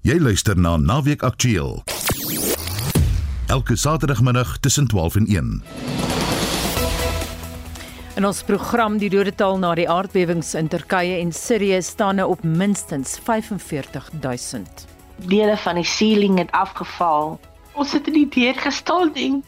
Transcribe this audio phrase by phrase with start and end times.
[0.00, 1.82] Jy luister na Naweek Aktueel.
[3.52, 5.50] Elke Saterdagmiddag tussen 12 en 1.
[8.16, 12.40] In ons program die dodetal na die aardbewings in Turkye en Sirië staan nou op
[12.48, 14.86] minstens 45000.
[15.28, 17.36] Dele van die ceiling het afgeval.
[17.76, 19.42] Ons het in die deur gestaan en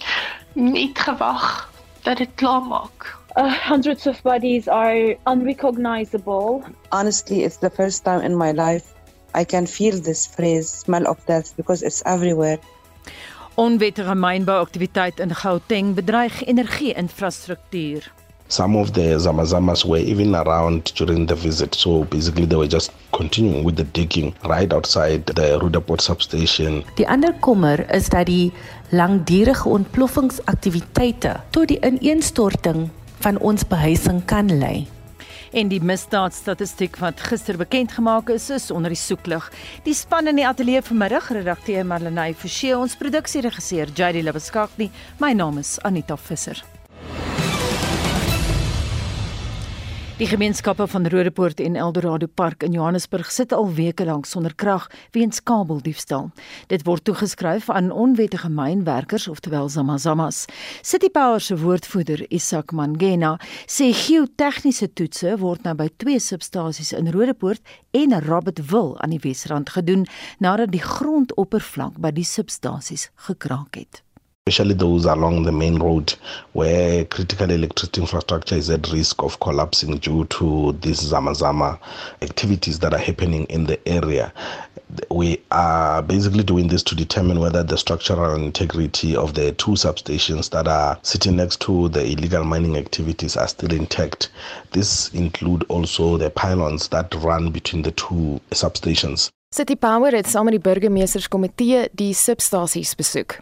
[0.52, 1.70] net gewag
[2.04, 3.16] dat dit klaar maak.
[3.40, 6.60] Uh, hundreds of bodies are unrecognizable.
[6.90, 8.91] Honestly, it's the first time in my life
[9.34, 12.58] I can feel this phrase smell of death because it's everywhere.
[13.54, 18.02] Onwettige mynbouaktiwiteit in Gauteng bedreig energie-infrastruktuur.
[18.48, 22.92] Some of the Zamazamas were even around during the visit, so basically they were just
[23.12, 26.84] continuing with the digging right outside the Rudaport substation.
[26.96, 28.52] Die ander kommer is dat die
[28.90, 32.90] langdurige ontploffingsaktiwiteite tot die ineenstorting
[33.24, 34.86] van ons behuising kan lei.
[35.52, 39.50] En die misdaadstatistiek wat gister bekend gemaak is, is onder die soeklig.
[39.84, 44.88] Die span in die ateljee vanmiddag, redakteur Marlenae Forsie, ons produksieregisseur JD Lebeskakni.
[45.20, 46.64] My naam is Anita Visser.
[50.22, 54.84] Die gemeenskappe van Rodepoort en Eldorado Park in Johannesburg sit al weke lank sonder krag
[55.10, 56.28] weens kabeldiefstal.
[56.70, 60.44] Dit word toegeskryf aan onwettige mynwerkers, oftewel Zamazamas.
[60.82, 63.32] City Power se woordvoerder, Isak Mangena,
[63.66, 69.74] sê geotegniese toetse word nou by twee substasies in Rodepoort en Robertville aan die Wesrand
[69.74, 70.06] gedoen
[70.38, 74.04] nadat die grondoppervlak by die substasies gekraak het
[74.48, 76.12] especially those along the main road
[76.52, 81.78] where critical electricity infrastructure is at risk of collapsing due to these Zamazama
[82.22, 84.32] activities that are happening in the area.
[85.10, 90.50] We are basically doing this to determine whether the structural integrity of the two substations
[90.50, 94.28] that are sitting next to the illegal mining activities are still intact.
[94.72, 99.30] This include also the pylons that run between the two substations.
[99.54, 103.38] City Power het saam met die burgemeesterskomitee die substasies besoek.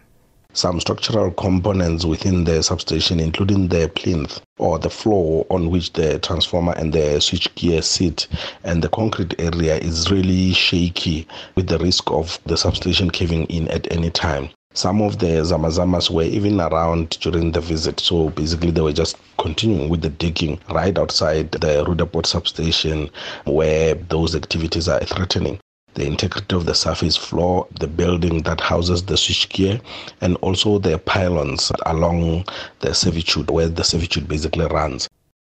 [0.53, 6.19] Some structural components within the substation, including the plinth or the floor on which the
[6.19, 8.27] transformer and the switch gear sit.
[8.65, 13.69] And the concrete area is really shaky with the risk of the substation caving in
[13.69, 14.51] at any time.
[14.73, 19.17] Some of the Zamazamas were even around during the visit, so basically they were just
[19.39, 23.11] continuing with the digging right outside the Rudaport substation
[23.47, 25.59] where those activities are threatening
[25.95, 29.81] the integrity of the surface floor, the building that houses the switchgear,
[30.21, 32.45] and also the pylons along
[32.79, 35.09] the servitude where the servitude basically runs.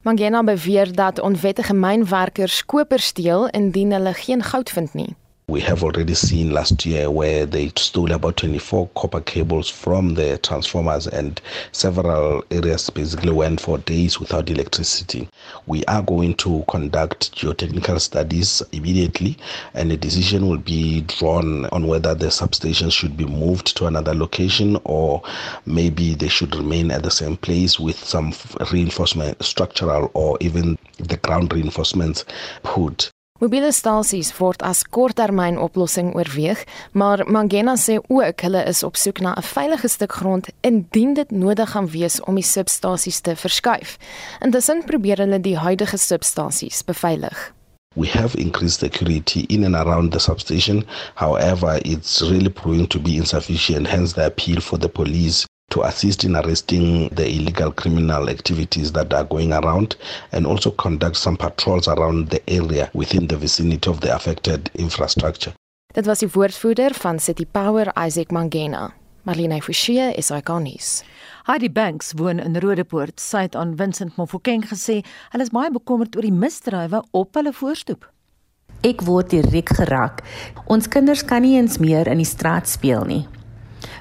[0.05, 5.15] Mangena beweer dat onwettige mynwerkers koper steel indien hulle geen goud vind nie.
[5.47, 10.39] We have already seen last year where they stole about 24 copper cables from the
[10.39, 11.39] transformers, and
[11.71, 15.29] several areas basically went for days without electricity.
[15.67, 19.37] We are going to conduct geotechnical studies immediately,
[19.75, 24.15] and a decision will be drawn on whether the substation should be moved to another
[24.15, 25.23] location or
[25.67, 28.33] maybe they should remain at the same place with some
[28.73, 32.25] reinforcement, structural or even the ground reinforcements
[32.63, 33.11] put.
[33.43, 36.61] Mobiele stasies word as korttermynoplossing oorweeg,
[36.95, 41.31] maar Mangena sê ook hulle is op soek na 'n veilige stuk grond indien dit
[41.31, 43.99] nodig gaan wees om die substasies te verskuif.
[44.41, 47.53] Intussen probeer hulle die huidige substasies beveilig.
[47.97, 50.87] We have increased security in and around the substation.
[51.15, 56.23] However, it's really proving to be insufficient, hence the appeal for the police to assist
[56.23, 59.97] in arresting the illegal criminal activities that are going around
[60.31, 65.53] and also conduct some patrols around the area within the vicinity of the affected infrastructure.
[65.95, 68.93] Dit was die woordvoerder van City Power Isaac Mangena.
[69.23, 71.03] Marlene Forsie is ikonies.
[71.45, 73.21] Heidi Banks woon in Rodepoort.
[73.21, 75.01] Sy het aan Vincent Mofokeng gesê
[75.33, 78.07] hulle is baie bekommerd oor die misdrywe op hulle voorstoep.
[78.85, 80.21] Ek word direk geraak.
[80.69, 83.25] Ons kinders kan nie eens meer in die straat speel nie.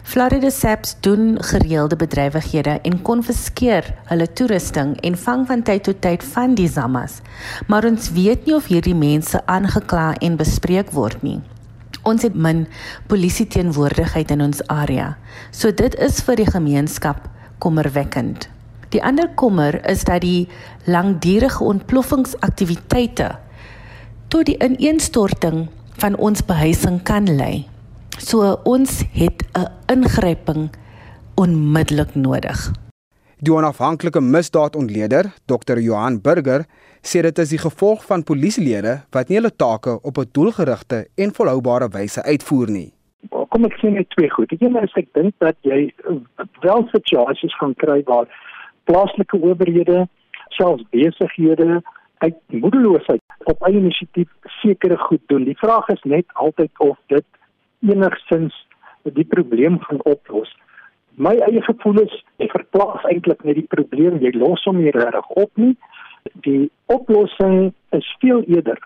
[0.03, 6.23] Florida SAPS doen gereelde bedrywighede en konfiskeer hulle toerusting en vang van tyd tot tyd
[6.33, 7.21] van die zammas.
[7.67, 11.39] Maar ons weet nie of hierdie mense aangekla en bespreek word nie.
[12.03, 12.65] Ons het min
[13.07, 15.13] polisie teenwoordigheid in ons area.
[15.55, 17.29] So dit is vir die gemeenskap
[17.63, 18.49] kommerwekkend.
[18.91, 20.49] Die ander kommer is dat die
[20.83, 23.31] langdurige ontploffingsaktiwiteite
[24.27, 25.69] tot die ineenstorting
[26.03, 27.72] van ons behuising kan lei.
[28.23, 30.69] So ons het 'n ingryping
[31.35, 32.71] onmiddellik nodig.
[33.37, 35.77] Die onafhanklike misdaadontleder, Dr.
[35.77, 36.65] Johan Burger,
[37.01, 41.33] sê dit is die gevolg van polisielede wat nie hulle take op 'n doelgerigte en
[41.33, 42.93] volhoubare wyse uitvoer nie.
[43.49, 44.49] Kom ek sê net twee goed.
[44.49, 45.93] Die een is ek dink dat jy
[46.61, 48.27] wel situasies gaan kry waar
[48.83, 50.07] plaaslike owerhede,
[50.49, 51.81] selfs besighede
[52.17, 54.29] uit moedeloosheid op eie inisiatief
[54.61, 55.43] sekere goed doen.
[55.43, 57.25] Die vraag is net altyd of dit
[57.91, 58.56] enigsins
[59.03, 60.51] die probleem gaan oplos.
[61.15, 65.30] My eie gevoel is jy verplaas eintlik net die probleem, jy los hom nie reg
[65.38, 65.75] op nie.
[66.47, 68.80] Die oplossing is veel eerder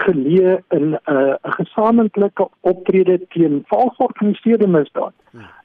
[0.00, 5.14] geleë in 'n uh, gesamentlike optrede teen valsorganiseerde misdaad.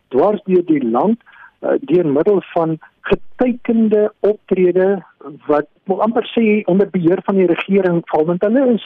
[0.07, 1.19] Dwars deur die land
[1.61, 5.03] uh, deur middel van getekende optrede
[5.47, 8.85] wat amper sê onder beheer van die regering val want hulle is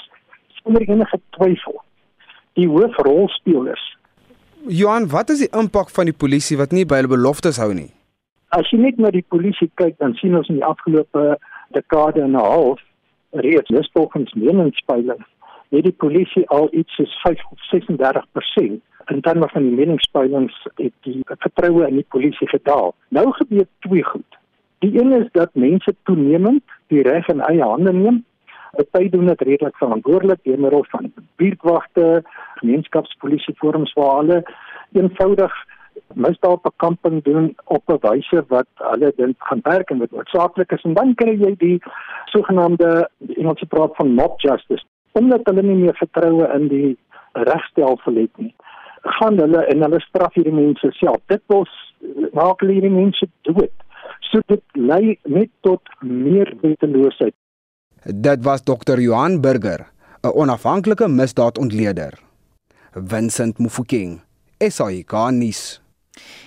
[0.61, 1.81] sonder enige twyfel
[2.55, 3.83] die hoofrolspelers.
[4.67, 7.91] Johan, wat is die impak van die polisie wat nie by hulle beloftes hou nie?
[8.55, 11.37] As jy net na die polisie kyk, dan sien ons in die afgelope
[11.75, 12.81] dekade en 'n half
[13.31, 15.21] reeds dis volgens meningspeiling
[15.69, 20.93] het die polisie al iets soos 5 of 36% in terme van die meningspeilings het
[21.01, 22.93] die vertroue in die polisie gedaal.
[23.09, 24.39] Nou gebeur twee goed.
[24.79, 28.23] Die een is dat mense toenemend die reg in eie hande neem
[28.83, 32.23] Party doen dit redelik verantwoordelik deur middel van buurtwagte,
[32.55, 34.43] gemeenskapspolisieforums waar hulle
[34.91, 35.53] eenvoudig
[36.13, 40.83] misdaadbekamping doen op 'n wyse wat hulle dink gaan werk en wat noodsaaklik is.
[40.83, 41.81] En dan kry jy die
[42.25, 44.85] sogenaamde Engelse praat van mob justice.
[45.11, 46.97] Omdat hulle nie meer vertroue in die
[47.31, 48.55] regstelsel het nie
[49.05, 51.21] gaan hulle en hulle straf hierdie mense self.
[51.25, 51.71] Dit was
[52.33, 53.73] maak hierdie mense dood.
[54.29, 57.35] So dit lei net tot meer weteloosheid
[58.05, 58.99] Dit was Dr.
[59.01, 59.89] Johan Burger,
[60.21, 62.13] 'n onafhanklike misdaadontleder.
[62.93, 64.21] Vincent Mufokeng,
[64.59, 65.81] SAK nuus.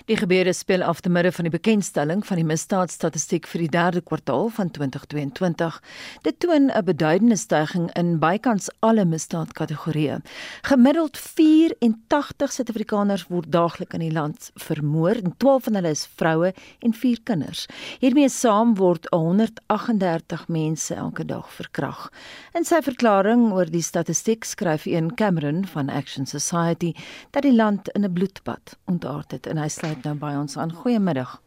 [0.08, 4.02] Die gebeure speel af te midde van die bekendstelling van die misdaadstatistiek vir die 3de
[4.04, 5.82] kwartaal van 2022.
[6.22, 10.20] Dit toon 'n beduidende stygings in bykans alle misdaadkategorieë.
[10.62, 16.54] Gemiddeld 84 Suid-Afrikaners word daagliks in die land vermoor en 12 van hulle is vroue
[16.78, 17.66] en 4 kinders.
[18.00, 22.10] Hiermee saam word 138 mense elke dag verkrag.
[22.54, 26.94] In sy verklaring oor die statistiek skryf een Cameron van Action Society
[27.30, 30.70] dat die land in 'n bloedbad ontaard het en hy sluit nou by ons aan.
[30.70, 31.40] Goeiemiddag.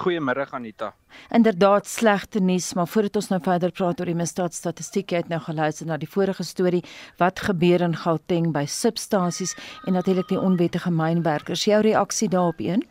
[0.00, 0.94] Goeiemôre Anita.
[1.34, 5.88] Inderdaad slegte nuus, maar voordat ons nou verder praat oor die misdaadstatistiek, het nou geluister
[5.88, 6.80] na die vorige storie
[7.18, 9.56] wat gebeur in Gauteng by substasies
[9.86, 11.66] en natuurlik die onwettige mynwerkers.
[11.68, 12.86] Jou reaksie daarop een?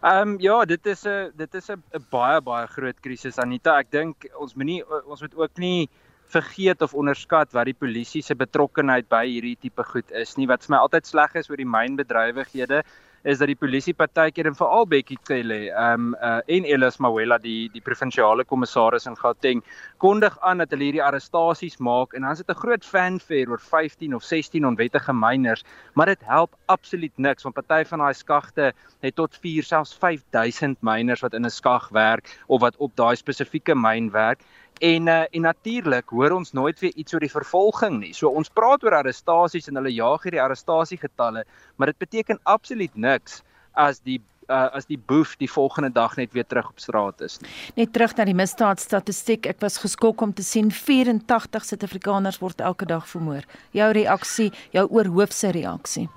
[0.00, 3.78] Ehm um, ja, dit is 'n dit is 'n baie baie groot krisis Anita.
[3.78, 5.88] Ek dink ons moenie ons moet ook nie
[6.28, 10.46] vergeet of onderskat wat die polisie se betrokkeheid by hierdie tipe goed is nie.
[10.46, 12.82] Wat vir my altyd sleg is oor die mynbedrywighede
[13.24, 17.68] is dat die polisie partykeer en veral Bekkie Cele um uh, en Elis Mawela die
[17.72, 19.62] die provinsiale kommissaris in Gauteng
[20.02, 23.60] kondig aan dat hulle hierdie arrestasies maak en dan is dit 'n groot fanfare oor
[23.60, 25.64] 15 of 16 onwettige miners
[25.94, 30.78] maar dit help absoluut niks want party van daai skagte het tot 4 selfs 5000
[30.80, 34.40] miners wat in 'n skag werk of wat op daai spesifieke myn werk
[34.78, 38.12] En uh, en natuurlik hoor ons nooit weer iets oor die vervolging nie.
[38.14, 41.46] So ons praat oor arrestasies en hulle jaag hierdie arrestasiegetalle,
[41.76, 43.40] maar dit beteken absoluut niks
[43.72, 44.20] as die
[44.50, 47.50] uh, as die boef die volgende dag net weer terug op straat is nie.
[47.80, 49.48] Net terug na die misdaadstatistiek.
[49.50, 53.48] Ek was geskok om te sien 84 Suid-Afrikaners word elke dag vermoor.
[53.76, 56.08] Jou reaksie, jou oorhoofse reaksie.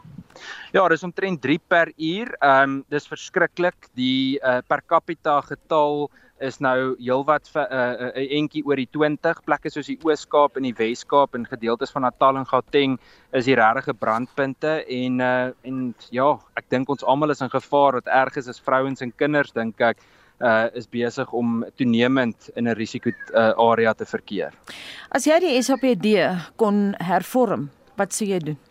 [0.74, 2.34] Ja, dis omtrent 3 per uur.
[2.40, 3.90] Ehm um, dis verskriklik.
[3.98, 6.10] Die uh, per capita getal
[6.40, 10.58] is nou heelwat 'n uh, uh, uh, entjie oor die 20 plekke soos die Oos-Kaap
[10.58, 13.00] en die Wes-Kaap en gedeeltes van Natal en Gauteng
[13.34, 18.00] is die regte brandpunte en uh, en ja, ek dink ons almal is in gevaar
[18.00, 20.00] wat erg is as vrouens en kinders dink ek
[20.40, 24.54] uh is besig om toenemend in 'n risiko uh, area te verkeer.
[25.12, 26.08] As jy die SAPD
[26.56, 28.69] kon hervorm, wat sou jy doen?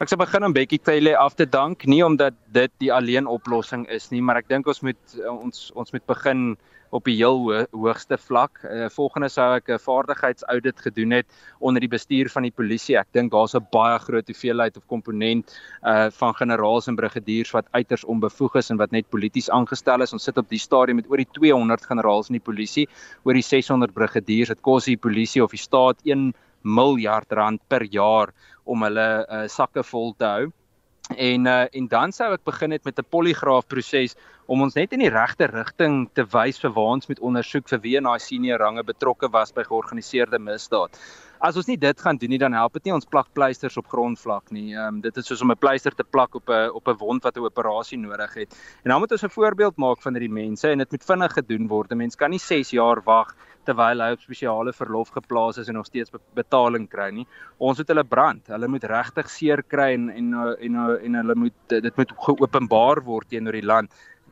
[0.00, 3.86] Ek sal begin om Bekkie Cele af te dank, nie omdat dit die alleen oplossing
[3.88, 6.56] is nie, maar ek dink ons moet ons ons moet begin
[6.90, 8.62] op die heel ho hoogste vlak.
[8.64, 11.26] Uh, volgende sou ek 'n vaardigheidsaudit gedoen het
[11.60, 12.96] onder die bestuur van die polisie.
[12.98, 17.66] Ek dink daar's 'n baie groot hoeveelheid of komponent uh van generaals en brigadiers wat
[17.70, 20.12] uiters onbevoeg is en wat net polities aangestel is.
[20.12, 22.88] Ons sit op die stadium met oor die 200 generaals in die polisie,
[23.24, 24.48] oor die 600 brigadiers.
[24.48, 28.32] Dit kos die polisie of die staat 1 miljard rand per jaar
[28.70, 30.48] om hulle uh, sakke vol te hou.
[31.16, 34.14] En uh, en dan sou ek begin het met 'n poligraaf proses
[34.46, 37.80] om ons net in die regte rigting te wys vir waar ons moet ondersoek vir
[37.80, 40.94] wie in daai senior range betrokke was by georganiseerde misdaad.
[41.40, 43.86] As ons nie dit gaan doen nie, dan help dit nie ons plak pleisters op
[43.88, 44.74] grondvlak nie.
[44.74, 47.24] Ehm um, dit is soos om 'n pleister te plak op 'n op 'n wond
[47.24, 48.56] wat 'n operasie nodig het.
[48.84, 51.66] En dan moet ons 'n voorbeeld maak van hierdie mense en dit moet vinnig gedoen
[51.68, 51.92] word.
[51.92, 55.74] 'n Mens kan nie 6 jaar wag terwyl hy op spesiale verlof geplaas is en
[55.74, 57.26] nog steeds betaling kry nie.
[57.58, 58.46] Ons moet hulle brand.
[58.46, 63.02] Hulle moet regtig seer kry en en en en, en hulle moet dit moet geopenbaar
[63.04, 63.90] word teenoor die land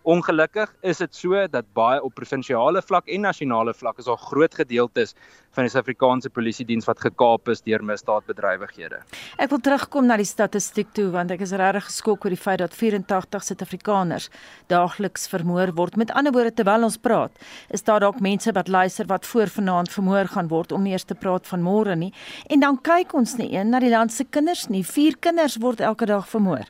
[0.09, 4.55] Ongelukkig is dit so dat baie op provinsiale vlak en nasionale vlak is daar groot
[4.57, 5.13] gedeeltes
[5.53, 9.03] van die Suid-Afrikaanse Polisie diens wat gekaap is deur misdaadbedrywighede.
[9.37, 12.63] Ek wil terugkom na die statistiek toe want ek is regtig geskok oor die feit
[12.65, 14.31] dat 84 Suid-Afrikaners
[14.73, 16.01] daagliks vermoor word.
[16.01, 17.37] Met ander woorde terwyl ons praat,
[17.69, 21.21] is daar dalk mense wat luister wat voor vanaand vermoor gaan word om eers te
[21.21, 22.15] praat van môre nie.
[22.49, 24.87] En dan kyk ons nie een na die land se kinders nie.
[24.89, 26.65] Vier kinders word elke dag vermoor.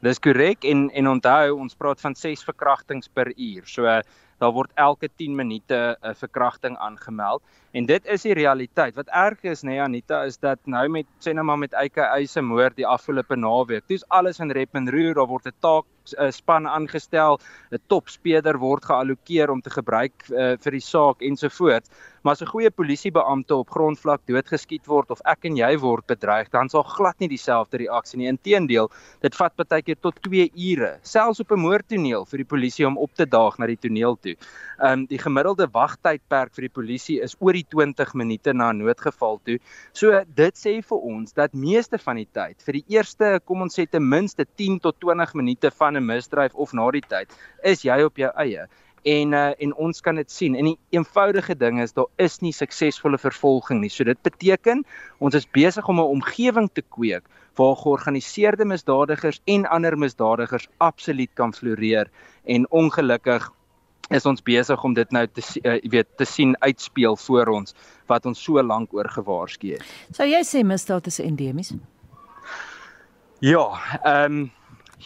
[0.00, 3.66] Dis korrek en en onthou ons praat van 6 verkrachtings per uur.
[3.68, 3.84] So
[4.40, 7.42] daar word elke 10 minute 'n verkrachting aangemeld
[7.72, 8.94] en dit is die realiteit.
[8.96, 12.00] Wat erg is nê nee, Anita is dat nou met sê nou maar met Eike
[12.00, 13.84] Eise moord die afgelope naweek.
[13.88, 15.84] Dis alles in rep en roer, daar word 'n taak
[16.30, 17.38] span aangestel,
[17.72, 21.90] 'n topspeler word geallokeer om te gebruik uh, vir die saak ensovoorts.
[22.22, 26.50] Maar as 'n goeie polisiebeampte op grondvlak doodgeskiet word of ek en jy word bedreig,
[26.50, 28.28] dan sal glad nie dieselfde reaksie nie.
[28.28, 28.90] Inteendeel,
[29.20, 32.98] dit vat baie keer tot 2 ure, selfs op 'n moordtoneel vir die polisie om
[32.98, 34.36] op te daag na die toneel toe.
[34.80, 38.78] Ehm um, die gemiddelde wagtydperk vir die polisie is oor die 20 minute na 'n
[38.78, 39.58] noodgeval toe.
[39.92, 43.78] So dit sê vir ons dat meeste van die tyd vir die eerste, kom ons
[43.78, 47.28] sê ten minste 10 tot 20 minute van 'n misdryf of na die tyd,
[47.62, 48.66] is jy op jou eie
[49.02, 50.56] en uh, en ons kan dit sien.
[50.56, 53.90] En die eenvoudige ding is daar is nie suksesvolle vervolging nie.
[53.90, 54.84] So dit beteken
[55.18, 57.24] ons is besig om 'n omgewing te kweek
[57.56, 62.10] waar georganiseerde misdadigers en ander misdadigers absoluut kan floreer
[62.44, 63.50] en ongelukkig
[64.10, 67.74] is ons besig om dit nou te uh, weet te sien uitspeel voor ons
[68.06, 69.84] wat ons so lank oor gewaarsku het.
[70.12, 71.74] Sou jy sê misdaad is endemies?
[73.40, 74.50] Ja, ehm um,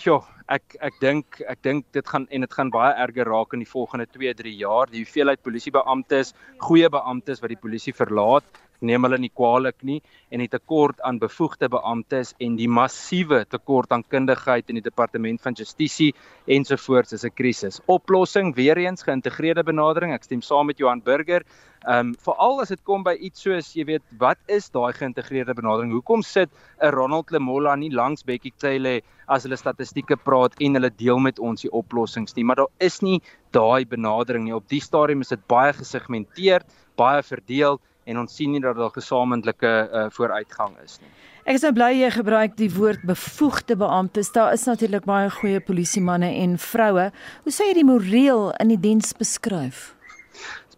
[0.03, 0.19] ja,
[0.51, 3.71] ek ek dink ek dink dit gaan en dit gaan baie erger raak in die
[3.71, 4.91] volgende 2-3 jaar.
[4.91, 6.35] Die hoeveelheid polisiebeamptes,
[6.65, 8.45] goeie beamptes wat die polisie verlaat,
[8.81, 10.01] neem hulle nie kwaliek nie
[10.31, 15.43] en die tekort aan bevoegde beamptes en die massiewe tekort aan kundigheid in die departement
[15.43, 16.13] van justisie
[16.47, 17.81] ensovoorts is 'n krisis.
[17.87, 20.13] Oplossing weer eens geïntegreerde benadering.
[20.13, 21.43] Ek stem saam met Johan Burger.
[21.85, 25.55] Ehm um, veral as dit kom by iets soos jy weet wat is daai geïntegreerde
[25.55, 25.93] benadering?
[25.93, 26.51] Hoekom sit
[26.81, 31.39] 'n Ronald Lemola nie langs Bekkie Cele as hulle statistieke praat en hulle deel met
[31.39, 32.45] ons die oplossings nie?
[32.45, 33.21] Maar daar is nie
[33.53, 34.55] daai benadering nie.
[34.55, 36.63] Op die stadium is dit baie gesegmenteer,
[36.97, 41.11] baie verdeel en ons sien nie dat daar gesamentlike uh, vooruitgang is nie.
[41.45, 44.33] Ek is nou bly jy gebruik die woord bevoegde beamptes.
[44.33, 47.11] Daar is natuurlik baie goeie polisiemanne en vroue.
[47.45, 49.95] Hoe sê jy die moreel in die diens beskryf?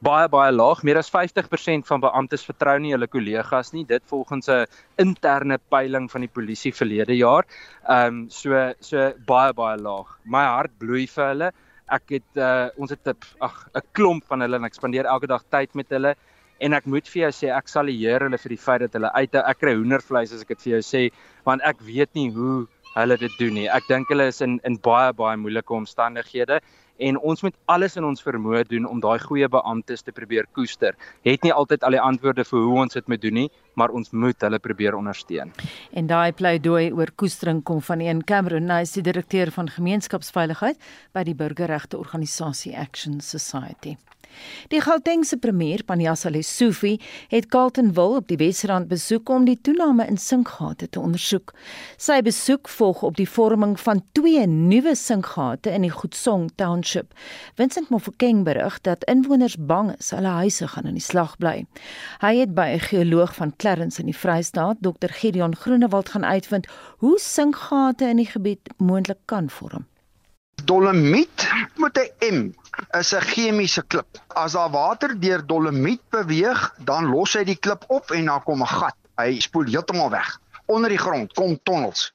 [0.05, 0.83] baie baie laag.
[0.85, 3.85] Meer as 50% van beamptes vertrou nie hulle kollegas nie.
[3.85, 4.67] Dit volgens 'n
[4.99, 7.45] interne peiling van die polisie verlede jaar.
[7.89, 10.19] Ehm um, so so baie baie laag.
[10.25, 11.53] My hart bloei vir hulle.
[11.89, 15.27] Ek het uh, ons het 'n ag 'n klomp van hulle en ek spandeer elke
[15.27, 16.15] dag tyd met hulle
[16.61, 19.13] en ek moet vir jou sê ek sal eer hulle vir die feit dat hulle
[19.15, 21.03] uit ek kry hoendervleis as ek dit vir jou sê
[21.45, 23.69] want ek weet nie hoe hulle dit doen nie.
[23.69, 26.61] Ek dink hulle is in in baie baie moeilike omstandighede
[26.99, 30.97] en ons moet alles in ons vermoë doen om daai goeie beamptes te probeer koester.
[31.29, 34.13] Het nie altyd al die antwoorde vir hoe ons dit moet doen nie, maar ons
[34.17, 35.53] moet hulle probeer ondersteun.
[35.93, 40.81] En daai pleidooi oor koestering kom van een Cameron, hy is die direkteur van gemeenskapsveiligheid
[41.13, 43.99] by die burgerregte organisasie Action Society.
[44.69, 50.19] Die Gautengse premier, Panjasa Lesufi, het Carltonville op die Wesrand besoek om die toename in
[50.19, 51.53] sinkgate te ondersoek.
[51.97, 57.15] Sy besoek volg op die vorming van twee nuwe sinkgate in die Goedsong Township.
[57.55, 61.65] Vincent Mofokeng berig dat inwoners bang is hulle huise gaan in die slag bly.
[62.21, 65.11] Hy het by 'n geoloog van Clarence in die Vrystaat, Dr.
[65.11, 66.67] Gideon Groenewald gaan uitvind
[66.99, 69.87] hoe sinkgate in die gebied moontlik kan vorm.
[70.65, 72.55] Dolomiet met 'n M
[72.99, 74.07] is 'n chemiese klip.
[74.29, 78.63] As daar water deur dolomiet beweeg, dan los hy die klip op en dan kom
[78.63, 78.97] 'n gat.
[79.17, 80.41] Hy spoel heeltemal weg.
[80.67, 82.13] Onder die grond kom tonnels.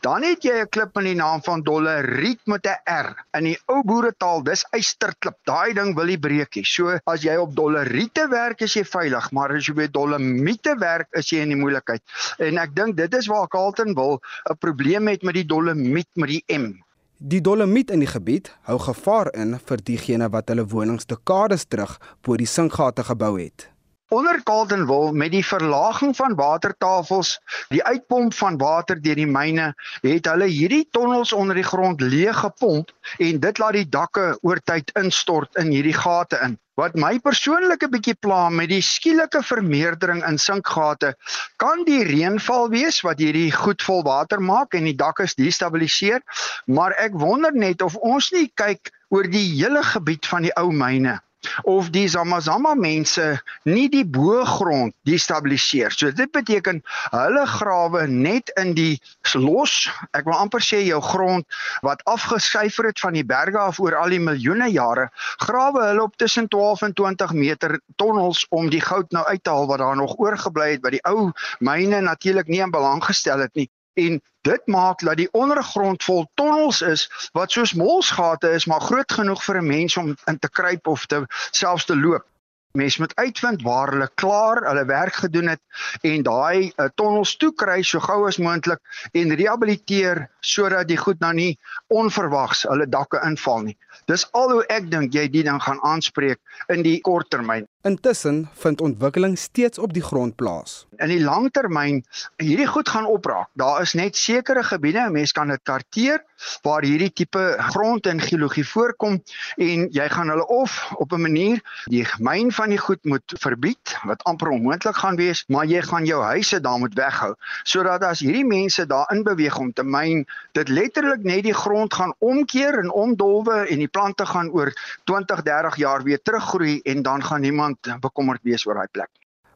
[0.00, 3.08] Dan het jy 'n klip met die naam van doleriet met 'n R.
[3.38, 5.36] In die ou boeretaal, dis eysterklip.
[5.44, 6.64] Daai ding wil nie breek nie.
[6.64, 11.08] So as jy op doleriete werk, is jy veilig, maar as jy by dolomiete werk,
[11.12, 12.02] is jy in die moeilikheid.
[12.38, 14.20] En ek dink dit is waar Carlton wil
[14.50, 16.82] 'n probleem het met die dolomiet met die M.
[17.24, 21.92] Die dolomiet in die gebied hou gevaar in vir diegene wat hulle wonings dekades terug
[22.26, 23.68] bo die sinkgate gebou het.
[24.12, 27.38] Onder Caldenwil met die verlaging van watertafels,
[27.72, 29.70] die uitpomp van water deur die myne,
[30.04, 34.60] het hulle hierdie tonnels onder die grond leeg gepomp en dit laat die dakke oor
[34.68, 36.58] tyd instort in hierdie gate in.
[36.76, 41.14] Wat my persoonlik 'n bietjie pla met die skielike vermeerdering in sinkgate,
[41.56, 46.20] kan die reënval wees wat hierdie goed vol water maak en die dak is destabiliseer,
[46.66, 50.68] maar ek wonder net of ons nie kyk oor die hele gebied van die ou
[50.68, 51.20] myne
[51.62, 55.92] of die Zamazama mense nie die boergrond destabiliseer.
[55.94, 59.00] So dit beteken hulle grawe net in die
[59.34, 61.46] los, ek wil amper sê jou grond
[61.86, 65.08] wat afgeskyfer het van die berge af oor al die miljoene jare,
[65.42, 69.50] grawe hulle op tussen 12 en 20 meter tonnels om die goud nou uit te
[69.50, 71.30] haal wat daar nog oorgebly het wat die ou
[71.60, 76.26] myne natuurlik nie in belang gestel het nie en dit maak dat die ondergrond vol
[76.34, 80.50] tonnels is wat soos molsgate is maar groot genoeg vir 'n mens om in te
[80.50, 82.26] kruip of te selfs te loop.
[82.72, 85.60] Mens moet uitvind waar hulle klaar hulle werk gedoen het
[86.00, 88.80] en daai uh, tonnels toe kry so gou as moontlik
[89.12, 91.58] en rehabiliteer sodat die goed nou nie
[91.88, 93.76] onverwags hulle dakke inval nie.
[94.08, 97.68] Dis al hoe ek dink jy die ding gaan aanspreek in die kort termyn.
[97.82, 100.86] Intussen vind ontwikkeling steeds op die grond plaas.
[101.02, 102.04] In die langtermyn
[102.38, 103.48] hierdie goed gaan opraak.
[103.58, 106.22] Daar is net sekere gebiede, mense kan dit karteer
[106.62, 109.18] waar hierdie tipe grond en geologie voorkom
[109.56, 111.58] en jy gaan hulle of op 'n manier
[111.90, 116.04] die myn van die goed moet verbied wat amper onmoontlik gaan wees, maar jy gaan
[116.04, 117.34] jou huise daar moet weghou
[117.64, 121.94] sodat as hierdie mense daar in beweeg om te myn, dit letterlik net die grond
[121.94, 124.72] gaan omkeer en omdolwe en die plante gaan oor
[125.04, 129.10] 20, 30 jaar weer teruggroei en dan gaan niemand niemand bekommerd wees oor daai plek.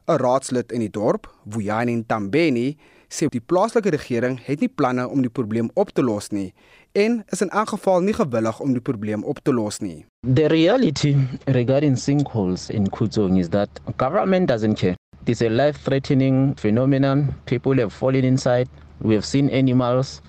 [0.07, 2.77] 'n Raadslid in die dorp, Vuyani Tambeni,
[3.09, 6.53] sê die plaaslike regering het nie planne om die probleem op te los nie
[6.93, 10.05] en is in elk geval nie gewillig om die probleem op te los nie.
[10.33, 14.95] The reality regarding sinkholes in Kudzong is that government doesn't care.
[15.25, 17.35] It's a life-threatening phenomenon.
[17.45, 18.67] People have fallen inside.
[18.99, 20.21] We have seen animals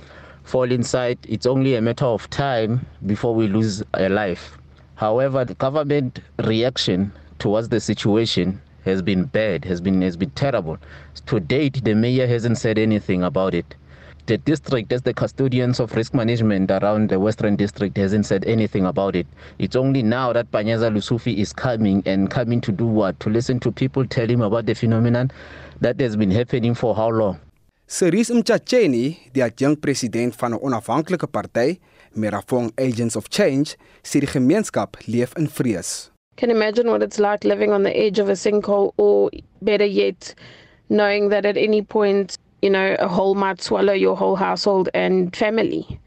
[0.42, 1.18] fall inside.
[1.28, 4.58] It's only a matter of time before we lose a life.
[4.96, 10.78] However, the government reaction towards the situation has been bad, has been has been terrible.
[11.26, 13.74] To date, the mayor hasn't said anything about it.
[14.26, 18.84] The district, as the custodians of risk management around the Western District, hasn't said anything
[18.84, 19.26] about it.
[19.58, 23.18] It's only now that Panyaza Lusufi is coming and coming to do what?
[23.20, 25.30] To listen to people tell him about the phenomenon
[25.80, 27.40] that has been happening for how long?
[27.86, 31.80] Cerise Mchacheni, die adjunct president van 'n onafhanklike party,
[32.14, 36.10] Merafong Agents of Change, sê die gemeenskap leef in vrees.
[36.38, 39.28] Can imagine what it's like living on the edge of a sinkhole, or
[39.60, 40.34] better yet,
[40.88, 45.34] knowing that at any point, you know, a hole might swallow your whole household and
[45.34, 46.00] family.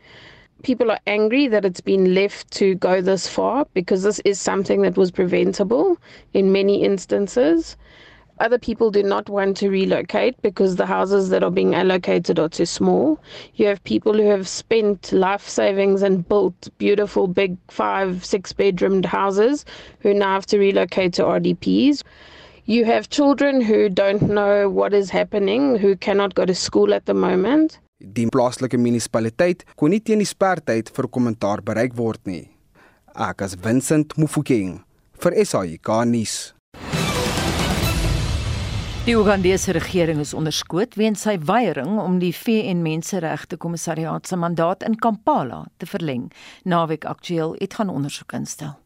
[0.64, 4.84] People are angry that it's been left to go this far because this is something
[4.84, 5.98] that was preventable
[6.34, 7.76] in many instances.
[8.42, 12.50] Other people do not want to relocate because the houses that are being allocated are
[12.50, 13.20] too small.
[13.54, 19.06] You have people who have spent life savings and built beautiful, big five, six bedroomed
[19.06, 19.64] houses
[20.00, 22.02] who now have to relocate to RDPs.
[22.66, 27.06] You have children who don't know what is happening, who cannot go to school at
[27.06, 27.78] the moment.
[28.00, 32.48] Die plaaslike munisipaliteit kon nie teen die spertyd vir kommentaar bereik word nie.
[33.14, 34.80] Ek as Vincent Mufokeng
[35.22, 36.40] vir SAK nuus.
[39.12, 44.86] Die Ugandese regering is onderskoot weens sy weiering om die VN Menseregte Kommissariaat se mandaat
[44.88, 46.30] in Kampala te verleng.
[46.64, 48.78] Naweek aktueel het gaan ondersoek instel.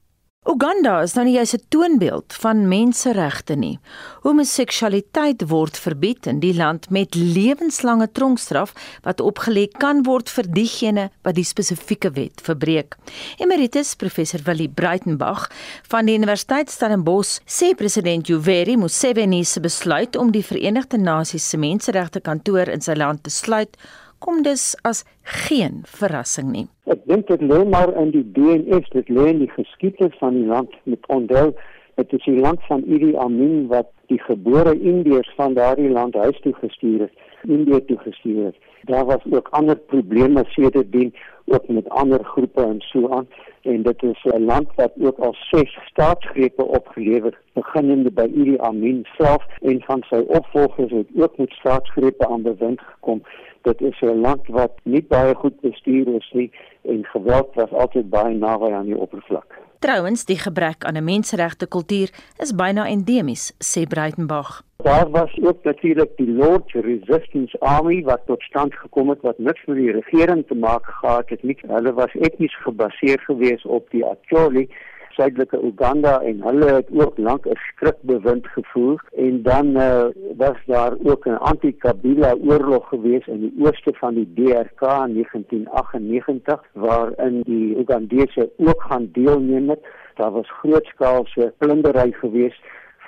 [0.45, 3.79] Uganda is nou nie juis 'n toonbeeld van menseregte nie.
[4.21, 11.09] Homoseksualiteit word verbied in die land met lewenslange tronkstraf wat opgelê kan word vir diegene
[11.23, 12.95] wat die spesifieke wet verbreek.
[13.37, 15.51] Emeritus professor Willie Breitenberg
[15.89, 21.57] van die Universiteit Stellenbosch sê president Yoweri Museveni se besluit om die Verenigde Nasies se
[21.57, 23.77] menseregte kantoor in sy land te sluit
[24.25, 25.03] kom dus as
[25.45, 26.65] geen verrassing nie.
[26.89, 30.47] Ek dink dit lê maar in die DNS, dit lê in die geskiedenis van die
[30.49, 31.51] land met onthou
[31.95, 36.39] dit is die land van Idi Amin wat die gebore Indiërs van daardie land huis
[36.43, 37.13] toe gestuur het,
[37.47, 38.57] Indië toe gestuur het.
[38.85, 41.13] Daar was ook ander probleme sedertdien
[41.45, 43.27] ook met ander groepe en so aan
[43.61, 49.05] en dit is 'n land wat ook al ses staatsgrepe opgelewer beginnende by Idi Amin
[49.17, 53.21] self en van sy opvolgers het ook met staatsgrepe aan bewind gekom
[53.65, 58.09] dit is 'n land wat nie baie goed bestuur is nie en geweld was altyd
[58.09, 59.49] baie naby aan die oppervlak.
[59.79, 64.63] Trouwens, die gebrek aan 'n menseregte kultuur is byna endemies, sê Breitenberg.
[64.85, 69.65] Daar was ook natuurlik die Lord Resistance Army wat tot stand gekom het wat niks
[69.65, 71.57] met die regering te maak gehad het nie.
[71.67, 74.69] Hulle was etnies gebaseer geweest op die Acholi
[75.09, 80.05] suidelike Uganda en hulle het ook lank 'n skrikbewind gevoer en dan uh,
[80.37, 86.61] was daar ook 'n anti-Kabila oorlog gewees in die ooste van die DRK in 1998
[86.73, 89.85] waarin die Ugandese ook gaan deelneem het.
[90.15, 92.61] Daar was grootskaalse plundering gewees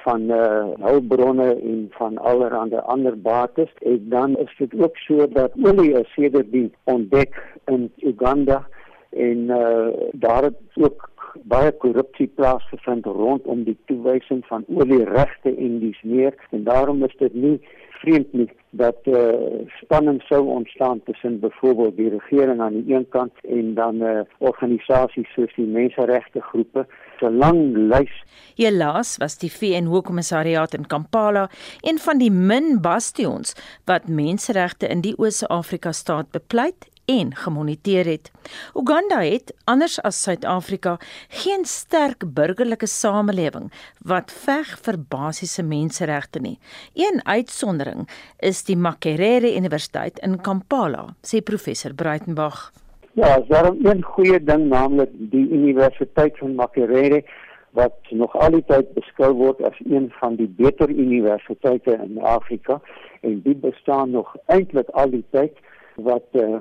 [0.07, 3.71] van uh hulpbronne en van allerlei ander bates.
[3.79, 8.67] En dan is dit ook so dat olie is sedert die ontdek in Uganda
[9.09, 11.09] en uh daar het ook
[11.43, 16.33] baie korrupsie plaasgevind rondom die toewysing van olieregte en dies meer.
[16.51, 17.59] En daarom is dit nie
[17.99, 19.33] vreemd nie dat uh,
[19.81, 25.25] spanning sou ontstaan tussen byvoorbeeld die regering aan die een kant en dan uh, organisasie
[25.33, 26.85] soos die menseregte groepe
[27.21, 28.13] 'n lang lys.
[28.57, 31.49] Helaas was die VN-hoogkommissariaat in Kampala
[31.81, 33.53] een van die min bastions
[33.85, 38.31] wat menseregte in die Oos-Afrika staat bepleit en gemoniteer het.
[38.75, 40.97] Uganda het anders as Suid-Afrika
[41.29, 43.69] geen sterk burgerlike samelewing
[44.03, 46.57] wat veg vir basiese menseregte nie.
[46.93, 52.71] Een uitsondering is die Makerere Universiteit in Kampala, sê professor Breitenberg.
[53.17, 53.49] Ja, is
[53.81, 57.23] een goeie ding naamlik die Universiteit van Makerere
[57.69, 62.77] wat nog altyd beskou word as een van die beter universiteite in Afrika
[63.21, 65.57] en dit bestaan nog eintlik al die tyd
[65.95, 66.59] wat uh,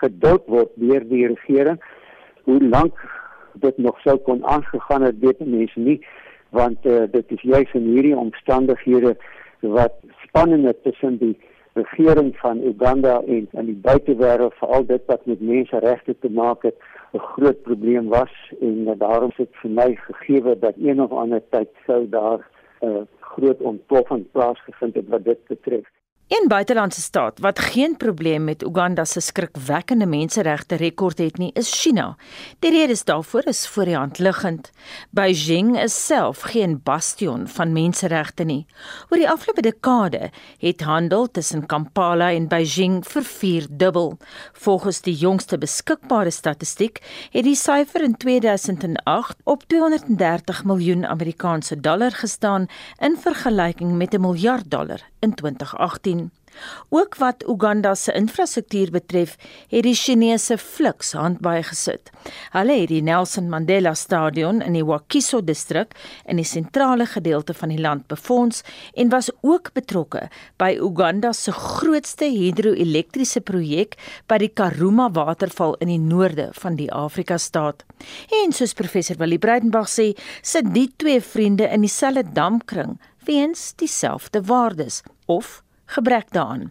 [0.00, 1.76] geduld word deur die regering.
[2.48, 3.04] Hoe lank
[3.52, 6.00] dit nog sou kon aangegaan het, weet mense nie,
[6.48, 9.18] want uh, dit is juis in hierdie omstandighede
[9.60, 11.36] wat spanninge tussen die
[11.72, 16.76] regering van Uganda en in die buitewêreld veral dit wat met menseregte te maak het
[17.12, 21.68] 'n groot probleem was en daarom het vir my gegee dat een of ander tyd
[21.86, 22.40] sou daar
[22.80, 25.86] 'n uh, groot ontploffing plaasgevind het wat dit betref.
[26.30, 31.72] Een buitelandse staat wat geen probleem met Uganda se skrikwekkende menseregte rekord het nie, is
[31.82, 32.16] China.
[32.58, 34.70] Die rede daarvoor is voor die hand liggend.
[35.10, 38.66] Beijing is self geen bastion van menseregte nie.
[39.08, 44.16] Oor die afgelope dekade het handel tussen Kampala en Beijing vervierdubbel.
[44.52, 52.12] Volgens die jongste beskikbare statistiek het die syfer in 2008 op 230 miljoen Amerikaanse dollar
[52.12, 52.66] gestaan
[52.98, 56.19] in vergelyking met 'n miljard dollar in 2018.
[56.88, 59.36] Ook wat Uganda se infrastruktuur betref,
[59.70, 62.10] het die Chinese fliks hand baie gesit.
[62.54, 65.94] Hulle het die Nelson Mandela Stadion in die Wakiso distrik
[66.26, 68.62] in die sentrale gedeelte van die land befonds
[68.94, 70.26] en was ook betrokke
[70.60, 73.96] by Uganda se grootste hidroelektriese projek
[74.30, 77.84] by die Karuma waterval in die noorde van die Afrika staat.
[78.42, 84.42] En soos professor Willie Breitenberg sê, sit die twee vriende in dieselfde damkring weens dieselfde
[84.42, 85.60] waardes of
[85.94, 86.70] gebrek daaraan.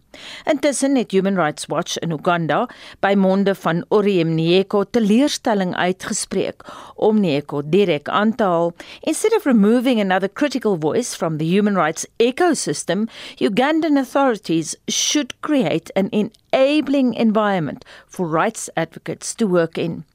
[0.50, 2.68] Intussen het Human Rights Watch in Uganda
[3.04, 6.64] by monde van Oriem Nieko teleurstelling uitgespreek
[6.96, 8.74] om Nieko direk aan te haal.
[9.02, 13.08] Instead of removing another critical voice from the human rights ecosystem,
[13.40, 20.06] Ugandan authorities should create an enabling environment for rights advocates to work in.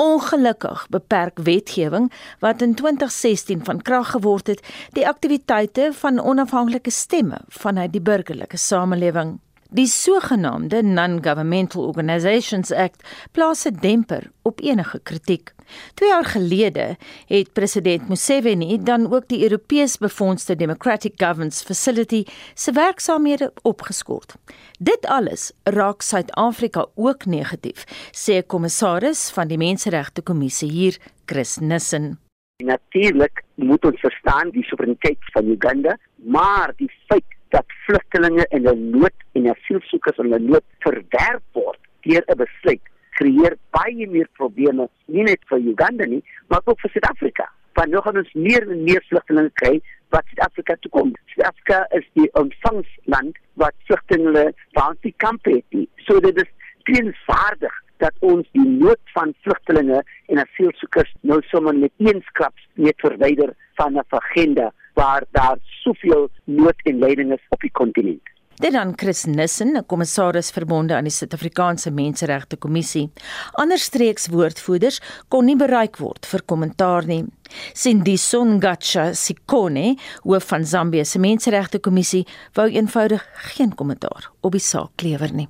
[0.00, 4.62] Ongelukkig beperk wetgewing wat in 2016 van krag geword het,
[4.96, 9.38] die aktiwiteite van onafhanklike stemme vanuit die burgerlike samelewing.
[9.72, 15.52] Die sogenaamde Non-Governmental Organisations Act plaas 'n demper op enige kritiek.
[15.94, 22.72] 2 jaar gelede het president Museveni dan ook die Europees befondste Democratic Governance Facility se
[22.72, 24.34] werksaamhede opgeskort.
[24.78, 32.18] Dit alles raak Suid-Afrika ook negatief, sê kommissaris van die Menseregte Kommissie hier, Chris Nissen.
[32.64, 38.90] Natuurlik moet ons verstaan die soewereiniteit van Uganda, maar die feit dat vlugtelinge in 'n
[38.90, 42.84] nood en asielsoekers in 'n nood verwerp word deur 'n besluit
[43.18, 47.48] creëer baie meer probleme nie net vir Uganda nie, maar ook vir Suid-Afrika.
[47.78, 49.80] Want nog ons meer en meer vlugtelinge kry
[50.14, 51.12] wat Suid-Afrika toe kom.
[51.34, 55.64] Suid-Afrika is die ontvangsland wat vlugtelinge van die kamp het.
[56.06, 56.50] So dit is
[56.88, 62.96] teensvaardig dat ons die nood van vlugtelinge en asielsoekers nou sommer met een skrap net
[63.04, 68.30] verwyder van 'n agenda waar daar soveel nood en lyding is op die kontinent.
[68.60, 73.10] Dit dan Chris Nissen, 'n kommissaris verbonde aan die Suid-Afrikaanse Menseregte Kommissie.
[73.52, 77.24] Ander streekswoordvoerders kon nie bereik word vir kommentaar nie.
[77.72, 84.60] Sindiso Ngatsha Sikone, hoof van Zambië se Menseregte Kommissie, wou eenvoudig geen kommentaar op die
[84.60, 85.48] saak lewer nie.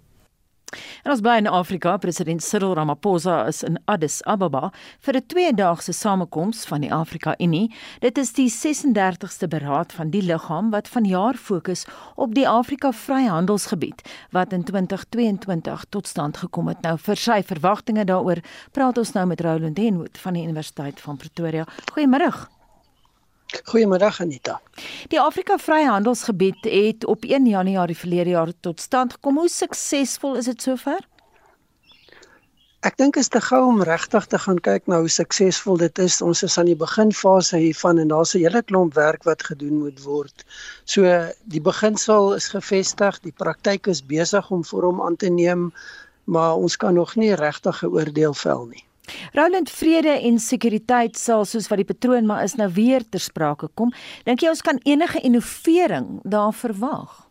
[1.04, 5.92] En ons bly in Afrika, president Cyril Ramaphosa is in Addis Ababa vir 'n twee-daagse
[5.92, 7.74] samekoms van die Afrika Unie.
[8.00, 14.02] Dit is die 36ste beraad van die liggaam wat vanjaar fokus op die Afrika Vryhandelsgebied
[14.30, 16.80] wat in 2022 tot stand gekom het.
[16.82, 18.38] Nou vir sy verwagtinge daaroor
[18.72, 21.66] praat ons nou met Roland Henwood van die Universiteit van Pretoria.
[21.92, 22.59] Goeiemôre.
[23.70, 24.60] Goeiemôre Anita.
[25.08, 29.38] Die Afrika Vryhandelsgebied het op 1 Januarie verlede jaar tot stand gekom.
[29.38, 31.00] Hoe suksesvol is dit sover?
[32.80, 36.20] Ek dink is te gou om regtig te gaan kyk na hoe suksesvol dit is.
[36.24, 40.00] Ons is aan die beginfase hiervan en daar's 'n hele klomp werk wat gedoen moet
[40.04, 40.44] word.
[40.84, 41.02] So
[41.44, 45.72] die beginsel is gevestig, die praktyk is besig om vorm aan te neem,
[46.24, 48.84] maar ons kan nog nie regtig 'n oordeel vel nie.
[49.32, 53.68] Roland vrede en sekuriteit sal soos wat die patroon maar is nou weer ter sprake
[53.74, 53.92] kom.
[54.24, 57.26] Dink jy ons kan enige innovering daar verwag?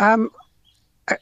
[0.00, 0.30] Ehm um,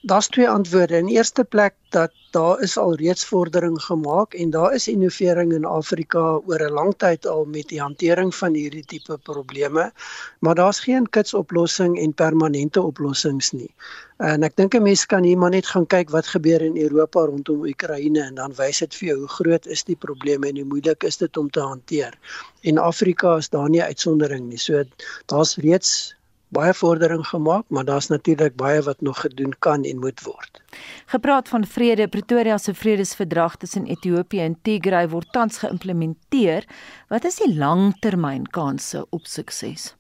[0.03, 0.97] daar's twee antwoorde.
[0.97, 5.64] In eerste plek dat daar is al reeds vordering gemaak en daar is innovering in
[5.64, 9.93] Afrika oor 'n lang tyd al met die hantering van hierdie tipe probleme,
[10.38, 13.75] maar daar's geen kitsoplossing en permanente oplossings nie.
[14.16, 17.21] En ek dink 'n mens kan hier maar net gaan kyk wat gebeur in Europa
[17.21, 20.64] rondom Oekraïne en dan wys dit vir jou hoe groot is die probleme en hoe
[20.64, 22.19] moeilik is dit om te hanteer.
[22.61, 24.59] En Afrika is daar nie uitsondering nie.
[24.59, 24.85] So
[25.27, 26.14] daar's reeds
[26.51, 30.63] baie vordering gemaak, maar daar's natuurlik baie wat nog gedoen kan en moet word.
[31.07, 36.67] Gepraat van vrede, Pretoria se vredesverdrag tussen Ethiopië en Tigray word tans geïmplementeer.
[37.09, 39.95] Wat is die langtermynkanse op sukses?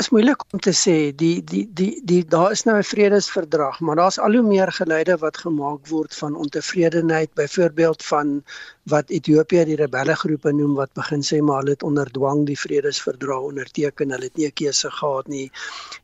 [0.00, 3.96] Is moeilik om te sê die die die die daar is nou 'n vredesverdrag maar
[3.96, 8.42] daar's al hoe meer geluide wat gemaak word van ontevredenheid byvoorbeeld van
[8.92, 12.58] wat Ethiopië die rebelle groepe noem wat begin sê maar hulle het onder dwang die
[12.58, 15.50] vredesverdrag onderteken hulle het nie 'n keuse gehad nie.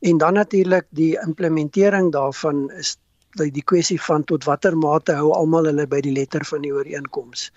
[0.00, 2.96] En dan natuurlik die implementering daarvan is
[3.40, 6.72] die, die kwessie van tot watter mate hou almal hulle by die letter van die
[6.74, 7.48] ooreenkoms.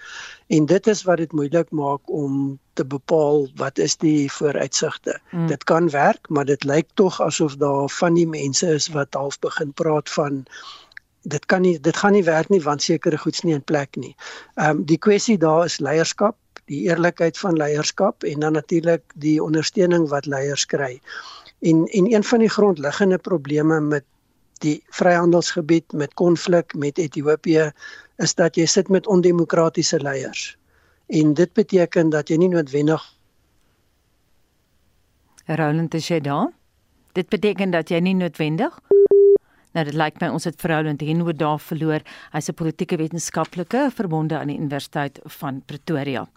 [0.53, 5.19] En dit is wat dit moeilik maak om te bepaal wat is die vooruitsigte.
[5.31, 5.47] Hmm.
[5.51, 9.39] Dit kan werk, maar dit lyk tog asof daar van die mense is wat half
[9.39, 10.43] begin praat van
[11.25, 14.15] dit kan nie dit gaan nie werk nie want sekere goeds nie in plek nie.
[14.55, 16.38] Ehm um, die kwessie daar is leierskap,
[16.69, 20.99] die eerlikheid van leierskap en dan natuurlik die ondersteuning wat leiers kry.
[21.61, 24.05] En en een van die grondliggende probleme met
[24.63, 27.71] die vryhandelsgebied met konflik met Ethiopië
[28.17, 30.57] is dat jy sit met ondemokratiese leiers.
[31.07, 33.03] En dit beteken dat jy nie noodwendig
[35.45, 36.49] Roland is jy daar?
[37.13, 38.79] Dit beteken dat jy nie noodwendig
[39.75, 41.99] Nou dit lyk my ons het Roland Henwood daar verloor.
[42.31, 46.27] Hy's 'n politieke wetenskaplike verbonde aan die Universiteit van Pretoria.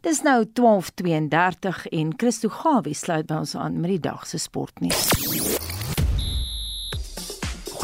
[0.00, 5.25] Dis nou 12:32 en Christo Gawie sluit by ons aan met die dag se sportnuus.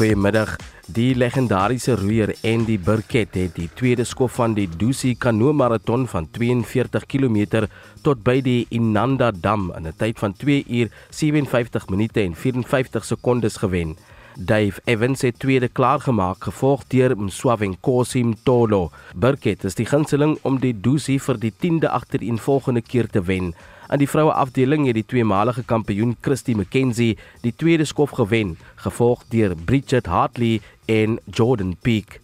[0.03, 0.57] Goeiemiddag.
[0.91, 6.27] Die legendariese roeier Andy Burkett het die tweede skof van die Dusi Kanoe Marathon van
[6.35, 7.61] 42 km
[8.03, 13.05] tot by die Inanda Dam in 'n tyd van 2 uur 57 minute en 54
[13.05, 13.95] sekondes gewen.
[14.35, 18.91] Dave Evans het tweede klaargemaak gevolg deur Mswavenkosi Mtolo.
[19.15, 23.53] Burkett is die gunsteling om die Dusi vir die 10de agtereenvolgende keer te wen.
[23.93, 27.11] In die vroue afdeling het die tweemalige kampioen Christy McKenzie
[27.43, 32.17] die tweede skof gewen, gevolg deur Bridget Hartley en Jordan Peak.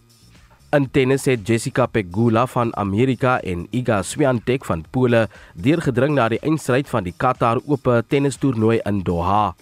[0.74, 6.42] In tennis het Jessica Pegula van Amerika en Iga Swiatek van Pole deurgedring na die
[6.42, 9.54] eindstryd van die Qatar Ope tennistoernooi in Doha.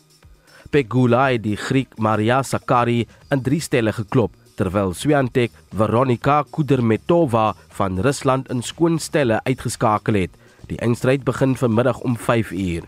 [0.72, 8.00] Pegula het die Griek Maria Sakkari in 3 stelle geklop terwyl Swiatek Veronika Kudermetova van
[8.00, 10.44] Rusland in skoon stelle uitgeskakel het.
[10.68, 12.82] Die eindstryd begin vanmiddag om 5 uur.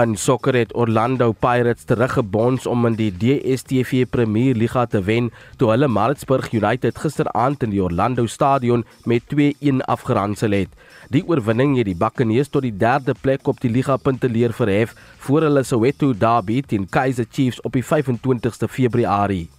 [0.00, 5.28] In sokker het Orlando Pirates teruggebons om in die DStv Premier Liga te wen
[5.60, 10.72] toe hulle Maritzburg United gisteraand in die Orlando Stadion met 2-1 afgeronsel het.
[11.12, 15.44] Die oorwinning het die Buccaneers tot die 3de plek op die liga punteleer verhef voor
[15.44, 19.50] hulle Soweto Derby teen Kaizer Chiefs op die 25ste Februarie.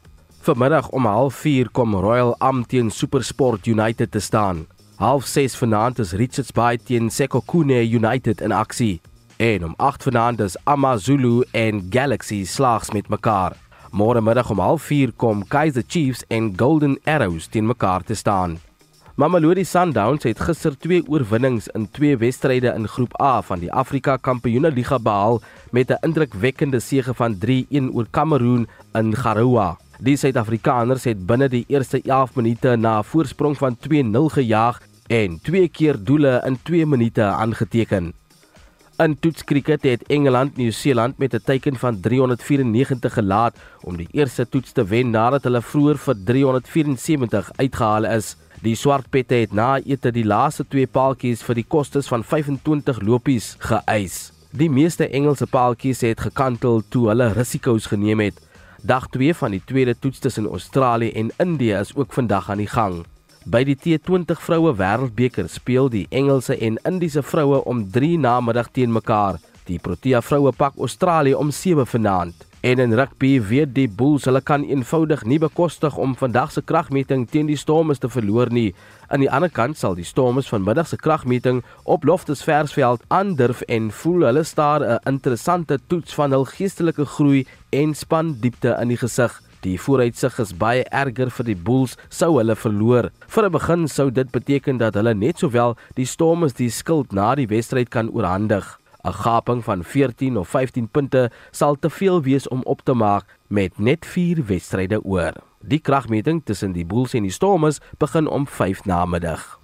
[0.42, 4.66] Vanmiddag om 04:30 kom Royal Am teen SuperSport United te staan.
[5.04, 9.02] Half 6 vanaand is Richards Bay teen Sekhukhune United in aksie.
[9.36, 13.52] En om 8 vanaand is AmaZulu en Galaxy slaags met mekaar.
[13.92, 18.60] Môre middag om 04:30 kom Kaizer Chiefs en Golden Arrows teen mekaar te staan.
[19.16, 24.18] Mamelodi Sundowns het gister twee oorwinnings in twee wedstryde in Groep A van die Afrika
[24.18, 29.78] Kampioenligga behaal met 'n indrukwekkende sege van 3-1 oor Kameroen in Garoua.
[30.00, 35.40] Die Suid-Afrikaners het binne die eerste 11 minute na 'n voorsprong van 2-0 gejaag en
[35.42, 38.14] twee keer doele in 2 minute aangeteken.
[38.98, 44.72] In toetskriket het Engeland Nieu-Seeland met 'n teiken van 394 gelaat om die eerste toets
[44.72, 48.38] te wen nadat hulle vroeër vir 374 uitgehaal is.
[48.62, 53.56] Die swartpette het na ete die laaste twee paaltjies vir die kostes van 25 lopies
[53.60, 54.32] geëis.
[54.52, 58.40] Die meeste Engelse paaltjies het gekantel toe hulle risiko's geneem het.
[58.82, 62.68] Dag 2 van die tweede toets tussen Australië en Indië is ook vandag aan die
[62.68, 63.06] gang.
[63.44, 68.94] By die T20 vroue wêreldbeker speel die Engelse en Indiese vroue om 3 namiddag teen
[68.96, 69.36] mekaar.
[69.68, 72.46] Die Protea vroue pak Australië om 7 vanaand.
[72.64, 77.28] En in rugby weet die Bulls hulle kan eenvoudig nie bekostig om vandag se kragmeting
[77.28, 78.72] teen die Stormers te verloor nie.
[79.12, 83.92] Aan die ander kant sal die Stormers vanmiddag se kragmeting op Loftus Versveld aandurf en
[83.92, 88.98] voel hulle staar 'n interessante toets van hul geestelike groei en span diepte in die
[88.98, 89.42] gesig.
[89.64, 93.12] Die vooruitsig is baie erger vir die Bulls sou hulle verloor.
[93.32, 97.36] Vir 'n begin sou dit beteken dat hulle net sowel die Stormers die skuld na
[97.36, 98.80] die wedstryd kan oorhandig.
[99.06, 103.26] 'n Gaping van 14 of 15 punte sal te veel wees om op te maak
[103.48, 105.34] met net 4 wedstryde oor.
[105.62, 109.60] Die kragmeting tussen die Bulls en die Stormers begin om 5 namiddag.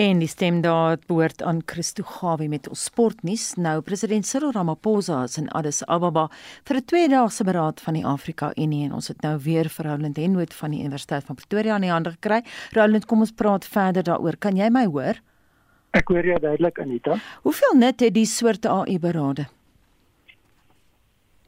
[0.00, 3.54] En die stem daar behoort aan Christo Gawie met ons sportnuus.
[3.60, 6.28] Nou president Cyril Ramaphosa is in Addis Ababa
[6.64, 10.16] vir 'n tweedaagse beraad van die Afrika Unie en ons het nou weer vir Roland
[10.16, 12.42] Henwood van die Universiteit van Pretoria aan die hande gekry.
[12.72, 14.36] Roland, kom ons praat verder daaroor.
[14.38, 15.20] Kan jy my hoor?
[15.90, 17.18] Ek hoor jou duidelik Anita.
[17.42, 19.46] Hoeveel nut het die soorte AI berade?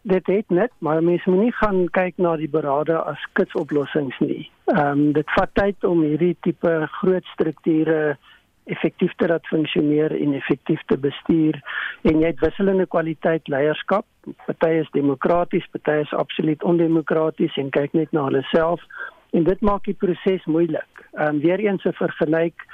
[0.03, 4.51] Dit het net, maar mense moet nie gaan kyk na die berade as kitsoplossings nie.
[4.67, 8.19] Ehm um, dit vat tyd om hierdie tipe groot strukture
[8.65, 11.59] effektief te laat funksioneer en effektief te bestuur
[12.03, 14.07] en jy het wisselende kwaliteit leierskap.
[14.47, 18.85] Party is demokraties, party is absoluut ondemokraties en kyk net na hulle self
[19.33, 21.07] en dit maak die proses moeilik.
[21.13, 22.67] Ehm um, weer eens 'n vergelyk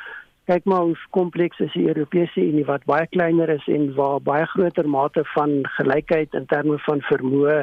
[0.48, 4.46] kyk maar hoe kompleks is die Europese Unie wat baie kleiner is en waar baie
[4.54, 7.58] groter mate van gelykheid in terme van vermoë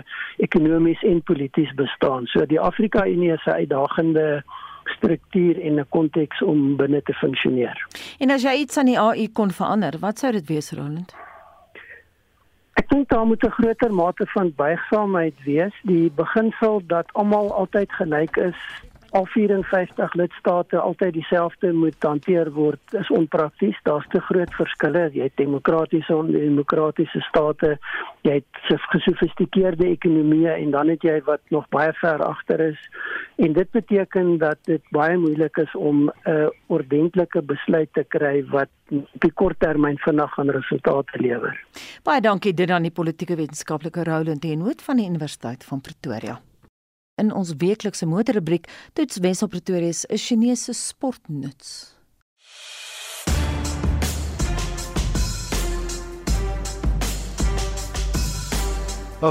[0.47, 2.29] ekonomies en polities bestaan.
[2.29, 4.43] So die Afrika Unie is 'n uitdagende
[4.89, 7.87] struktuur en 'n konteks om binne te funksioneer.
[8.19, 11.15] En as jy iets aan die AI kon verander, wat sou dit wees, Roland?
[12.73, 15.73] Ek dink daar moet 'n groter mate van buigsaamheid wees.
[15.83, 18.57] Die beginsel dat almal altyd gelyk is
[19.15, 23.77] al 54 lidstate altyd dieselfde moet hanteer word is onprakties.
[23.87, 25.05] Daar's te groot verskille.
[25.15, 27.77] Jy het demokratiese en demokratiese state,
[28.27, 32.81] jy het gesofistikeerde ekonomieë en dan het jy wat nog baie ver agter is.
[33.39, 38.43] En dit beteken dat dit baie moeilik is om 'n uh, ordentlike besluit te kry
[38.51, 41.55] wat op die kort termyn vinnig gaan resultate lewer.
[42.03, 46.39] Baie dankie dit aan die politieke wetenskaplike Roland Henwood van die Universiteit van Pretoria.
[47.15, 51.95] In ons weeklikse motorrubriek toets Wesel Pretoria se Chinese sportnuts.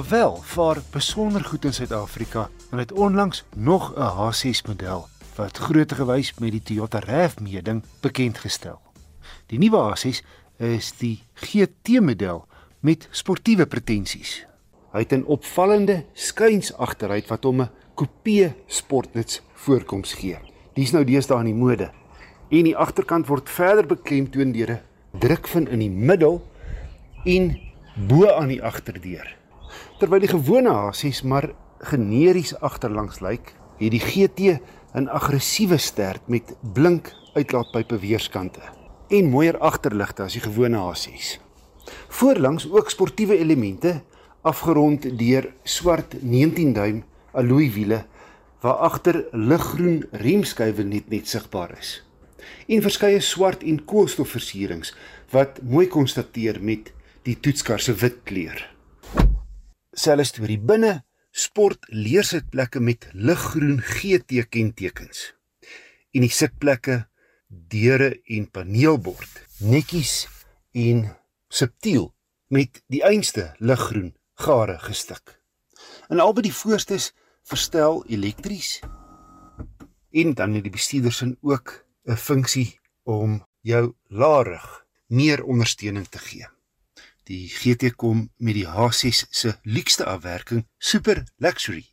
[0.08, 5.94] Wel, vir besonder goed in Suid-Afrika en het onlangs nog 'n H6 model wat grootte
[5.94, 8.80] gewys met die Toyota RAV meeding bekend gestel.
[9.46, 10.24] Die nuwe H6
[10.56, 12.46] is die GT model
[12.80, 14.46] met sportiewe pretensies.
[14.94, 20.38] Hy het 'n opvallende skuins agteruit wat hom 'n coupé sportnuts voorkoms gee.
[20.74, 21.90] Dis nou deesdae in die mode.
[22.50, 24.80] En die agterkant word verder beklemtoon deur 'n
[25.18, 26.42] drukvin in die middel
[27.24, 27.59] en
[28.09, 29.37] bo aan die agterdeur.
[29.98, 34.61] Terwyl die gewone H6 maar generies agterlangs lyk, het die GT
[34.94, 38.61] 'n aggressiewe stert met blink uitlaatpype weerskante
[39.09, 41.40] en mooier agterligte as die gewone H6.
[42.09, 44.02] Voorlangs ook sportiewe elemente
[44.44, 48.04] afgerond deur swart 19 duim alloy wiele
[48.64, 51.96] waar agter liggroen remskuiwe net net sigbaar is.
[52.68, 54.92] En verskeie swart en koolstofversierings
[55.33, 56.92] wat mooi konstateer met
[57.24, 58.61] die toetskar se wit kleur.
[59.96, 61.02] Selfs storie binne
[61.35, 65.33] sport leersitplekke met liggroen GT kentekens.
[66.14, 67.04] En die sitplekke,
[67.48, 70.26] deure en paneelbord netjies
[70.72, 71.07] en
[71.48, 72.11] subtiel
[72.52, 75.40] met die einste liggroen gare gestik.
[76.08, 78.80] En albei die voorstes verstel elektries.
[80.10, 86.46] En dan het die bestuurdersin ook 'n funksie om jou laarig meer ondersteuning te gee.
[87.24, 91.86] Die GT kom met die H6 se luukste afwerking, Super Luxury.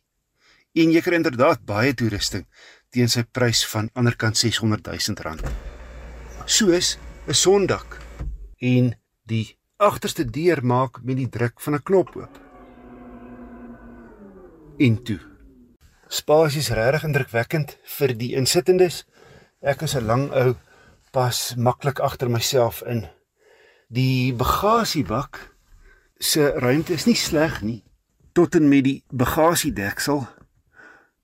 [0.72, 2.46] En jy kry inderdaad baie toerusting
[2.92, 5.42] teen sy prys van anderkant 600 000 rand.
[6.44, 7.98] Soos 'n sondak
[8.58, 12.40] en die agterste deur maak met die druk van 'n knop oop.
[14.78, 15.20] En toe.
[16.08, 19.04] Spasie is regtig indrukwekkend vir die insittendes.
[19.60, 20.54] Ek is 'n lang ou,
[21.10, 23.08] pas maklik agter myself in.
[23.88, 25.56] Die bagasiebak
[26.18, 27.84] se ruimte is nie sleg nie
[28.32, 30.26] tot en met die bagasiedeksel.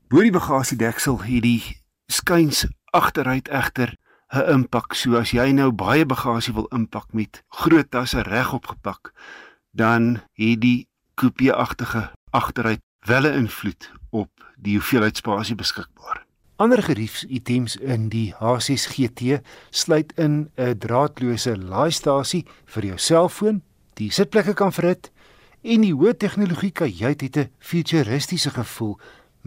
[0.09, 1.63] Bo die bagasiedeksel het die
[2.07, 3.97] skuins agteruit egter
[4.33, 4.95] 'n impak.
[4.95, 9.13] So as jy nou baie bagasie wil inpak met groot tasse reg opgepak,
[9.73, 16.27] dan het die coupé-agtige agteruit wel 'n invloed op die hoeveelheid spasie beskikbaar.
[16.57, 23.63] Ander geriefsitems in die H6 GT sluit in 'n draadloose laastasie vir jou selfoon,
[23.95, 25.11] die sitplekke kan verhit
[25.63, 28.99] en die hoë tegnologie kajuit het 'n futuristiese gevoel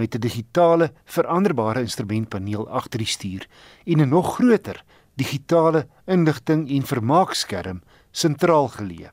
[0.01, 3.47] met 'n digitale veranderbare instrumentpaneel agter die stuur
[3.85, 4.83] en 'n nog groter
[5.15, 7.81] digitale inligting en vermaakskerm
[8.11, 9.11] sentraal geleë.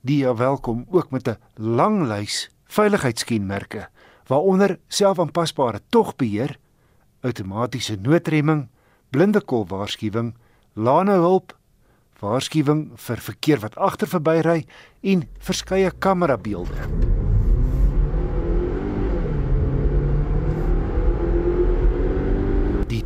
[0.00, 3.88] Die welkom ook met 'n lang lys veiligheidskenmerke
[4.26, 6.58] waaronder selfaanpasbare togbeheer,
[7.20, 8.68] outomatiese noodremming,
[9.10, 10.34] blinde kol waarskuwing,
[10.72, 11.56] lane hulp,
[12.20, 14.66] waarskuwing vir verkeer wat agter verbyry
[15.00, 16.76] en verskeie kamerabeelde.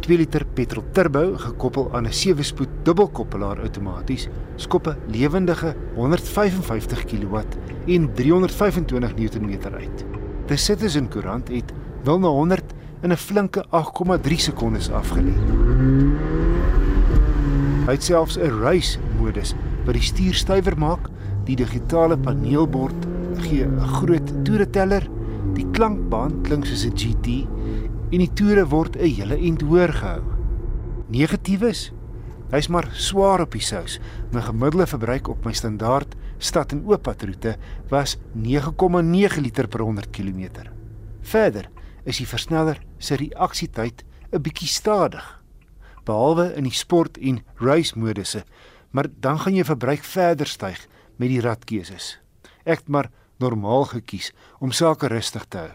[0.03, 7.37] 2 liter petrol turbo gekoppel aan 'n 7-spoed dubbelkoppelaar outomaties skop 'n lewendige 155 kW
[7.87, 10.05] en 325 Nm uit.
[10.47, 11.73] The Citizen koerant het
[12.05, 15.35] 0 na 100 in 'n flinke 8,3 sekondes afgelê.
[17.87, 21.09] Hy het selfs 'n race modus wat die stuur stywer maak,
[21.45, 23.07] die digitale paneelbord
[23.39, 25.09] gee 'n groot toereteller,
[25.55, 27.47] die klankbaan klink soos 'n GT
[28.13, 30.23] en die toere word 'n hele end hoor gehou.
[31.09, 31.93] Negatief is,
[32.53, 33.99] hy's maar swaar op die sous.
[34.33, 37.57] My gemiddelde verbruik op my standaard stad en ooppadroete
[37.89, 40.69] was 9,9 liter per 100 km.
[41.23, 41.71] Verder
[42.05, 45.43] is die versneller se reaksietyd 'n bietjie stadig.
[46.05, 48.45] Behalwe in die sport en race modusse,
[48.91, 50.87] maar dan gaan jou verbruik verder styg
[51.17, 52.19] met die radkeuses.
[52.65, 55.71] Ek het maar normaal gekies om sake rustig te hou.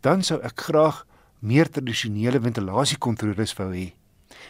[0.00, 1.04] Dan sou ek graag
[1.40, 3.92] meer tradisionele ventilasiekontroles wou hê.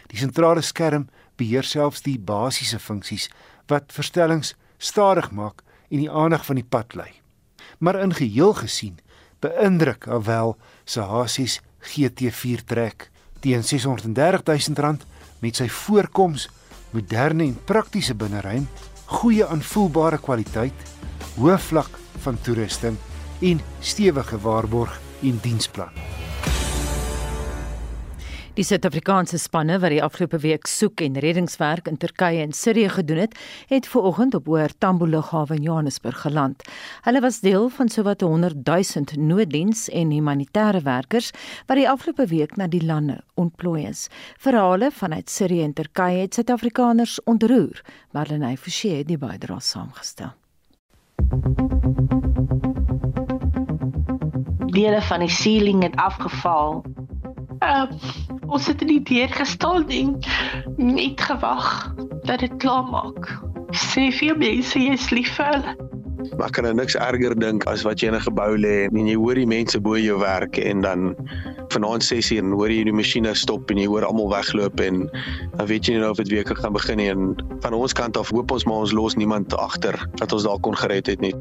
[0.09, 1.09] Die sentrale skerm
[1.39, 3.29] beheer selfs die basiese funksies
[3.69, 7.11] wat verstellings stadig maak en die aandag van die pad lei.
[7.79, 8.99] Maar in geheel gesien,
[9.41, 11.61] beïndruk alwel se H6
[11.93, 13.11] GT4 trek
[13.41, 14.97] teen R630 000
[15.43, 16.49] met sy voorkoms,
[16.91, 18.67] moderne en praktiese binneruim,
[19.21, 20.87] goeie aanvoelbare kwaliteit,
[21.39, 22.99] hoë vlak van toerusting
[23.47, 25.95] en stewige waarborg en diensplan.
[28.59, 33.21] Die Suid-Afrikaanse spanne wat die afgelope week soek en reddingswerk in Turkye en Sirië gedoen
[33.23, 33.37] het,
[33.71, 36.65] het vooroggend op Oor Tambo Lughawe in Johannesburg geland.
[37.05, 41.31] Hulle was deel van sowat 100 000 nooddiens en humanitêre werkers
[41.69, 44.09] wat die afgelope week na die lande ontplooi is.
[44.43, 50.35] Verhale vanuit Sirië en Turkye het Suid-Afrikaners ontroer, Marlenae Forsie het die bydrae saamgestel.
[54.75, 56.83] Dele van die ceiling het afgeval.
[57.59, 57.87] Uh,
[58.47, 60.15] ons het in die deur gestaan en
[60.77, 63.31] net gewag dat dit klaar maak.
[63.75, 65.75] Sê vir mense jy is lief vir hulle.
[66.39, 69.35] Maar kan niks erger dink as wat jy in 'n gebou lê en jy hoor
[69.35, 71.15] die mense bo jou werk en dan
[71.75, 75.11] vanaand 6uur en hoor jy die masjiene stop en jy hoor almal wegloop en
[75.57, 78.17] dan weet jy nie nou of dit weer gaan begin nie en van ons kant
[78.17, 81.35] af hoop ons maar ons los niemand agter dat ons dalk kon gered het nie.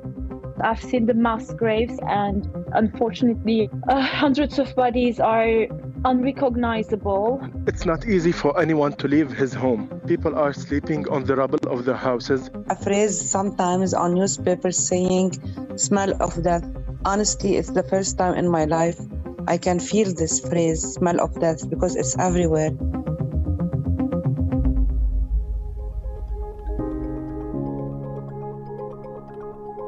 [0.64, 5.68] I've seen the mass graves, and unfortunately, uh, hundreds of bodies are
[6.06, 7.42] unrecognizable.
[7.68, 9.88] It's not easy for anyone to leave his home.
[10.08, 12.50] People are sleeping on the rubble of their houses.
[12.70, 15.34] A phrase sometimes on newspapers saying,
[15.78, 16.66] smell of death.
[17.06, 19.00] Honestly, it's the first time in my life
[19.48, 22.72] I can feel this phrase, smell of death, because it's everywhere.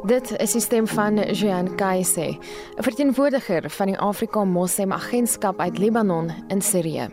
[0.09, 2.37] Dit is die stem van Jean Kaise,
[2.77, 7.07] 'n verteenwoordiger van die Afrika Moslem Agentskap uit Libanon in Sirië.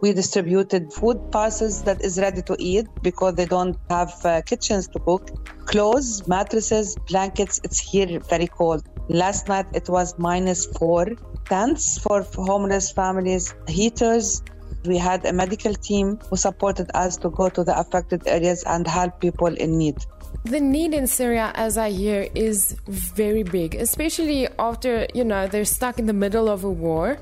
[0.00, 4.88] We distributed food parcels that is ready to eat because they don't have uh, kitchens
[4.88, 5.28] to cook.
[5.64, 8.82] Clothes, mattresses, blankets, it's here very cold.
[9.08, 11.06] Last night it was minus four.
[11.44, 14.42] Tents for homeless families, heaters.
[14.86, 18.86] We had a medical team who supported us to go to the affected areas and
[18.86, 19.96] help people in need.
[20.44, 25.64] The need in Syria, as I hear, is very big, especially after, you know, they're
[25.64, 27.18] stuck in the middle of a war.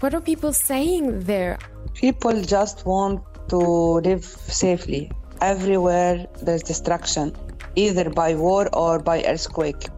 [0.00, 1.58] What are people saying there?
[1.94, 5.10] People just want to live safely.
[5.40, 7.34] Everywhere there's destruction,
[7.76, 9.88] either by war or by earthquake.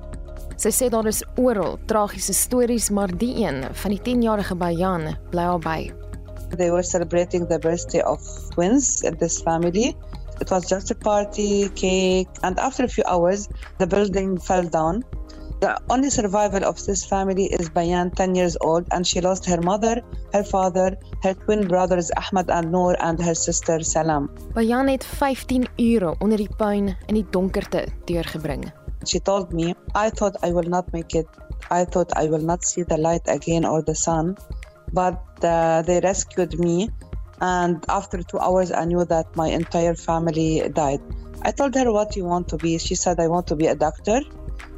[0.62, 5.47] Sy sê daar is oral tragiese stories, maar die een van die 10-jarige Bayan bly
[5.51, 5.90] albei.
[6.57, 8.22] They were celebrating the birthday of
[8.55, 9.97] twins in this family.
[10.41, 15.05] It was just a party, cake, and after a few hours, the building fell down.
[15.61, 19.61] The only survival of this family is Bayan, 10 years old, and she lost her
[19.61, 20.03] mother,
[20.33, 24.28] her father, her twin brothers Ahmad and Noor, and her sister Salam.
[24.55, 28.72] Bayan het 15 ure onder die puin in die donkerte deurgebring.
[29.07, 31.28] She told me, I thought I will not make it.
[31.70, 34.37] I thought I will not see the light again or the sun.
[34.93, 36.91] But uh, they rescued me
[37.43, 41.01] and after two hours i knew that my entire family died
[41.43, 43.74] i told her what you want to be she said i want to be a
[43.74, 44.20] doctor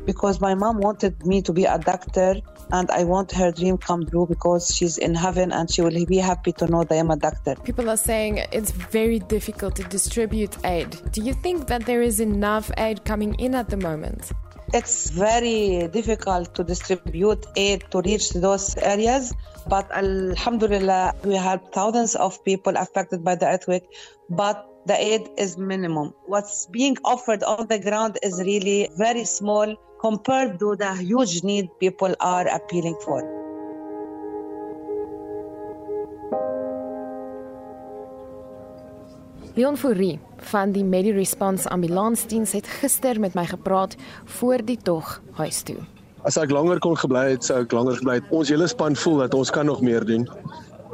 [0.06, 2.34] because my mom wanted me to be a doctor
[2.72, 6.18] and I want her dream come true because she's in heaven and she will be
[6.18, 7.54] happy to know that I'm a doctor.
[7.64, 11.00] People are saying it's very difficult to distribute aid.
[11.12, 14.32] Do you think that there is enough aid coming in at the moment?
[14.74, 19.32] It's very difficult to distribute aid to reach those areas,
[19.68, 23.86] but Alhamdulillah, we have thousands of people affected by the earthquake,
[24.30, 26.12] but the aid is minimum.
[26.26, 31.68] What's being offered on the ground is really very small compared to the huge need
[31.78, 33.43] people are appealing for.
[39.54, 40.18] Leon Fourie
[40.50, 43.94] van die Medi Response ambulansdiens het gister met my gepraat
[44.24, 45.76] voor die tog huis toe.
[46.26, 48.32] As ek langer kon gebly het, sou ek langer gebly het.
[48.34, 50.26] Ons hele span voel dat ons kan nog meer doen.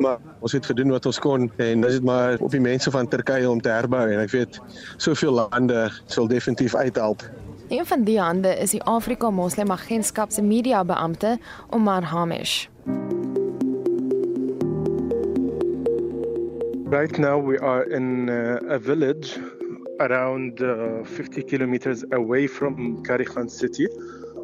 [0.05, 3.09] Maar ons het gedoen wat ons kon en dit is maar op die mense van
[3.09, 4.61] Turkye om te herbou en ek weet
[5.01, 7.25] soveel lande sal definitief uithelp.
[7.73, 11.39] Een van die hande is die Afrika Moslem Agentskap se media beampte
[11.73, 12.67] Omar Hamish.
[16.91, 19.39] Right now we are in uh, a village
[20.01, 23.87] around uh, 50 kilometers away from Karikhan city.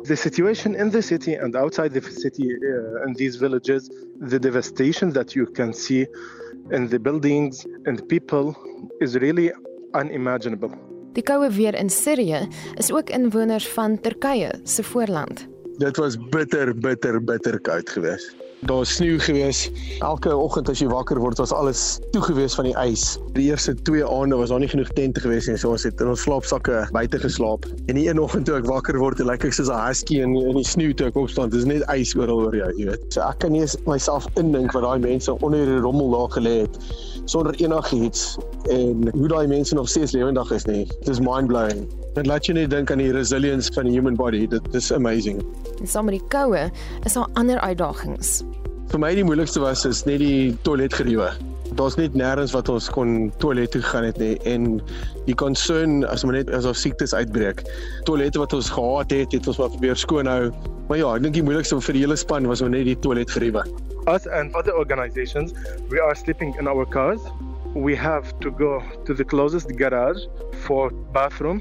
[0.05, 3.91] The situation in the city and outside the city uh, in these villages,
[4.21, 6.07] the devastation that you can see
[6.71, 8.55] in the buildings and the people
[9.01, 9.51] is really
[9.95, 10.71] unimaginable.
[11.15, 15.47] Die koue weer in Sirië is ook inwoners van Turkye se voorland.
[15.79, 18.46] Dit was bitter bitter bitter koud geweest.
[18.67, 19.71] Daar was sneeu gewees.
[19.99, 23.05] Elke oggend as jy wakker word, was alles toe gewees van die ys.
[23.37, 26.11] Die eerste 2 aande was daar nie genoeg tente gewees nie, so ons het in
[26.11, 27.69] ons slaapsakke buite geslaap.
[27.87, 30.59] En die een oggend toe ek wakker word, lyk ek soos 'n husky in in
[30.59, 31.53] die sneeu toe ek opstaan.
[31.55, 33.07] Dit is net ys oral oor jou, jy weet.
[33.15, 36.75] So ek kan nie myself indink wat daai mense onder die rommel daar gelê het
[37.27, 38.37] sonder enigiets
[38.71, 40.87] en hoe daai mense nog steeds lewendig is nie.
[40.87, 41.87] Dit is mind-blowing.
[42.15, 44.47] Dit laat jou net dink aan die resilience van die human body.
[44.47, 45.43] Dit is amazing.
[45.81, 46.71] En saam met die koue
[47.05, 48.43] is daar ander uitdagings.
[48.87, 51.27] Vir my die moeilikste was is net die toiletgeriewe.
[51.75, 54.77] Daar's net nêrens wat ons kon toilet toe gaan het nie en
[55.27, 57.65] die concern as ons net as ons siektes uitbreek.
[58.07, 60.53] Toilette wat ons gehad het, het ons maar probeer skoon hou.
[60.87, 63.67] Maar ja, ek dink die moeilikste vir die hele span was om net die toiletgeriewe.
[64.07, 65.51] Us and other organizations,
[65.91, 67.27] we are sleeping in our cars.
[67.75, 70.31] We have to go to the closest garage
[70.63, 71.59] for bathroom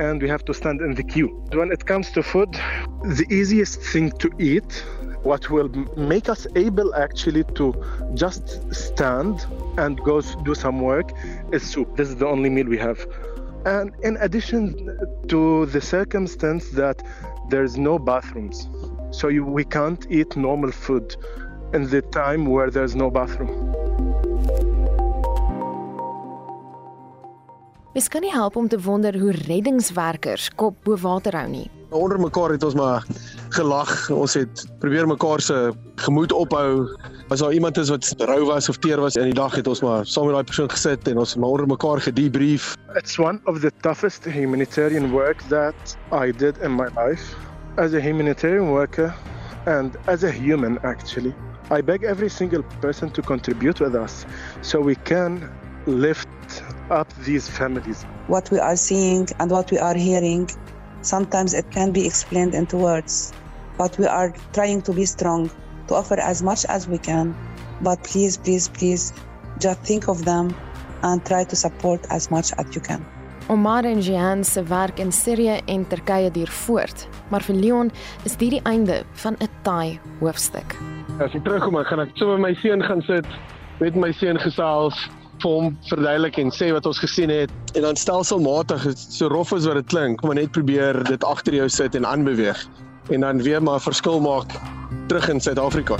[0.00, 1.28] and we have to stand in the queue.
[1.52, 2.56] When it comes to food,
[3.04, 4.84] the easiest thing to eat,
[5.22, 7.74] what will make us able actually to
[8.14, 9.46] just stand
[9.78, 11.12] and go do some work
[11.52, 11.96] is soup.
[11.96, 13.06] This is the only meal we have.
[13.64, 14.98] And in addition
[15.28, 17.02] to the circumstance that
[17.48, 18.68] there's no bathrooms,
[19.10, 21.16] so you, we can't eat normal food
[21.72, 23.72] in the time where there's no bathroom.
[27.94, 31.81] Mens help om te wonder hoe reddingswerkers kop bo water hou nie.
[31.92, 33.04] Onder mekaar het ons maar
[33.48, 34.10] gelag.
[34.10, 36.88] Ons het probeer mekaar se gemoed ophou.
[37.28, 39.82] As daar iemand is wat rou was of teer was in die dag het ons
[39.84, 42.72] maar saam met daai persoon gesit en ons maar onder mekaar gedebrief.
[42.96, 47.36] It's one of the toughest humanitarian work that I did in my life
[47.76, 49.14] as a humanitarian worker
[49.66, 51.34] and as a human actually.
[51.70, 54.24] I beg every single person to contribute with us
[54.62, 55.50] so we can
[55.86, 58.04] lift up these families.
[58.28, 60.48] What we are seeing and what we are hearing,
[61.02, 63.32] sometimes it can be explained into words.
[63.76, 65.50] But we are trying to be strong,
[65.88, 67.34] to offer as much as we can.
[67.80, 69.12] But please, please, please,
[69.58, 70.54] just think of them
[71.02, 73.04] and try to support as much as you can.
[73.48, 77.90] Omar en Jean se werk in Sirië en Turkye duur voort, maar vir Leon
[78.24, 80.76] is dit die einde van 'n taai hoofstuk.
[81.18, 83.26] As ek terugkom, gaan ek sommer my seun gaan sit,
[83.80, 85.10] met my seun gesels,
[85.42, 89.66] vir hom verduidelik en sê wat ons gesien het en dan stelselmatig so rof as
[89.68, 92.66] wat dit klink, maar net probeer dit agter jou sit en aanbeweeg
[93.10, 94.54] en dan weer maar verskil maak
[95.08, 95.98] terug in Suid-Afrika.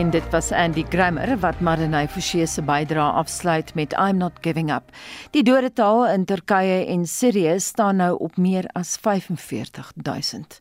[0.00, 4.70] En dit was Andy Grammer wat Madanai Forsie se bydrae afsluit met I'm not giving
[4.72, 4.94] up.
[5.30, 10.60] Die dodetal in Turkye en Sirië staan nou op meer as 45000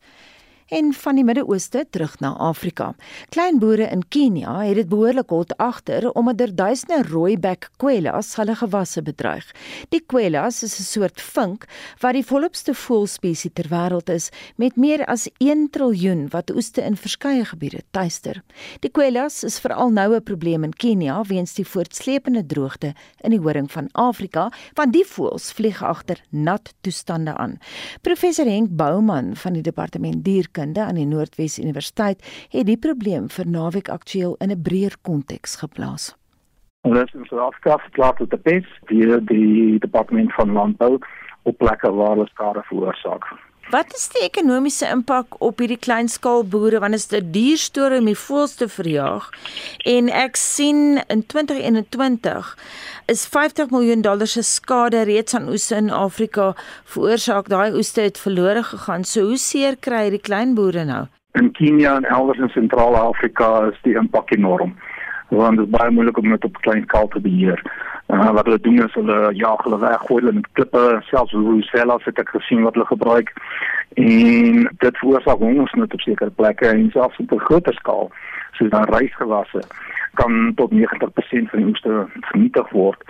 [0.70, 2.94] en van die Midde-Ooste terug na Afrika.
[3.34, 9.02] Kleinboere in Kenia het dit behoorlik hot agter omdat er duisende rooibek kwellas hulle gewasse
[9.06, 9.46] bedreig.
[9.90, 11.66] Die kwellas is 'n soort vink
[12.00, 16.96] wat die volopste voëlspesies ter wêreld is met meer as 1 triljoen wat oeste in
[16.96, 18.44] verskeie gebiede tuister.
[18.80, 22.94] Die kwellas is veral nou 'n probleem in Kenia weens die voortsleepende droogte
[23.24, 27.58] in die horing van Afrika, want die voëls vlieg agter nat toestande aan.
[28.02, 33.30] Professor Henk Bouman van die departement dier Kunde aan die Noordwes Universiteit het die probleem
[33.32, 36.16] vir naweek aktueel in 'n breër konteks geplaas.
[36.82, 41.00] Ons is in Suid-Afrika verklaar tot die PES, die die departement van landbou
[41.44, 43.24] op plekke waar hulle skade veroorsaak.
[43.70, 46.80] Wat is die ekonomiese impak op hierdie kleinskaalboere?
[46.82, 49.30] Want dit is 'n duur storie om die voëls te verjaag.
[49.86, 52.58] En ek sien in 2021
[53.06, 57.50] is 50 miljoen dollar se skade reeds aan oes in Afrika veroorsaak.
[57.50, 59.04] Daai oeste het verlore gegaan.
[59.04, 61.06] So hoe seer kry die kleinboere nou?
[61.34, 64.74] In Kenia en elders in Sentraal-Afrika is die impak enorm
[65.30, 67.62] want dit is baie moeilik om dit op klein skaal te beheer.
[68.10, 70.80] Uh, wat hulle doen is hulle jaag hulle weg, gooi hulle met klippe,
[71.12, 73.30] selfs roosvellas het ek gesien wat hulle gebruik.
[74.02, 78.10] En dit veroorsaak hongersnood op sekere plekke en selfs op 'n groter skaal.
[78.58, 79.62] So dan rysgewasse
[80.14, 83.04] kan tot 90% van die oeste vernietig word.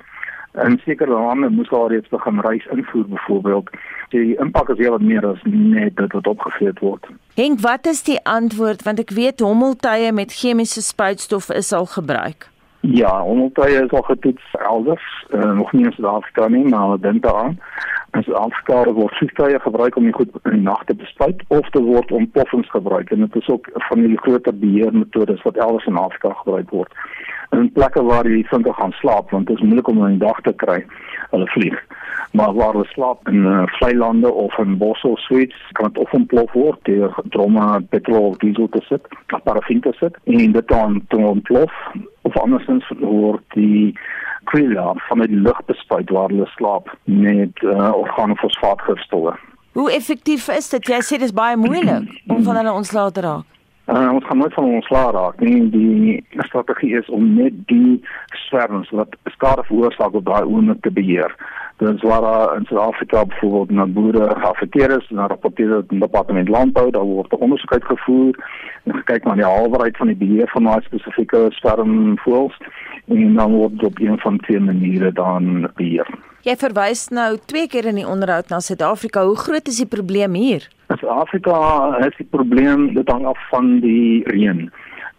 [0.54, 3.70] In sekere lande moes daar reeds begin rys invoer byvoorbeeld.
[4.10, 7.08] Die impak is heel wat meer as net dit wat opgevreet word.
[7.34, 12.50] Henk, wat is die antwoord want ek weet hommeltuie met chemiese spuitstof is al gebruik.
[12.82, 17.24] Ja, hommeltuie is al getoets elders, uh, nog nie in Suid-Afrika nie, maar hulle dink
[17.24, 17.60] daaraan.
[18.12, 21.82] En Suid-Afrika word vliegtuie gebruik om die goed in die nag te bespuit of te
[21.82, 26.00] word om poffens gebruik en dit is ook van die groter beheermetodes wat elders in
[26.00, 26.94] Afrika gebruik word.
[27.52, 30.42] In plekke waar jy vinnig gaan slaap want dit is moeilik om in die dag
[30.42, 30.86] te kry,
[31.36, 31.84] hulle vlieg.
[32.32, 35.98] Maar waar hulle slaap in uh, vlei lande of in bosse of suites, kan dit
[35.98, 40.68] of ontplof word deur dromme petrol diesel te sit, of parafin te sit en dit
[40.68, 41.74] dan te ontplof
[42.22, 43.98] of andersins word die
[44.44, 49.34] kriela van die lug bespuit waar hulle slaap met uh, organofosfaatgifstowwe.
[49.72, 50.88] Hoe effektief is dit?
[50.88, 53.59] Jy sê dit is baie moeilik om van hulle ontslae te raak.
[53.90, 55.64] Uh, ons gaan nooit van ons slaap raak nie.
[55.74, 57.98] Die strategie is om net die
[58.46, 61.34] swerms wat skade veroorsaak op daai oomblik te beheer.
[61.82, 66.50] Dit is waar in Suid-Afrika byvoorbeeld na boere geaffekteer is, na rapporteer in die departement
[66.50, 68.38] landbou, daar word ondersoek uitgevoer
[68.84, 72.58] en gekyk na die haalbaarheid van die beheer van daai spesifieke swermvoëls
[73.08, 76.10] en dan word dit op een van twee maniere dan beheer.
[76.46, 79.26] Jy verwys nou twee keer in die onderhoud na Suid-Afrika.
[79.26, 80.70] Hoe groot is die probleem hier?
[80.90, 81.58] In Suid-Afrika
[82.08, 84.64] is die probleem dit hang af van die reën.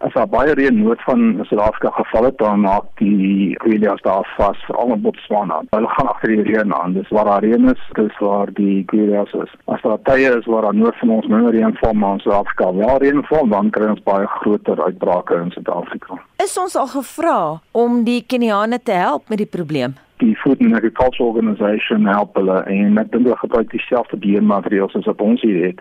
[0.03, 4.65] As daar baie reën noord van Suid-Afrika geval het, dan maak die kwelias daar vas,
[4.67, 5.61] veral in Botswana.
[5.71, 6.99] Hulle gaan agter die reën aan.
[6.99, 9.55] Dis waar daar reën is, dis waar die kwelias is.
[9.71, 12.75] As daar tye is waar daar noord van ons minder reën val, maar in Suid-Afrika
[12.75, 16.19] wel reën val, dan kry ons baie groter uitbrake in Suid-Afrika.
[16.43, 17.41] Is ons al gevra
[17.71, 19.95] om die Keniane te help met die probleem?
[20.21, 25.09] Die Food and Agriculture Organization help hulle en ek dink hulle gebruik dieselfde beheermateriaal as
[25.09, 25.81] wat ons hier het.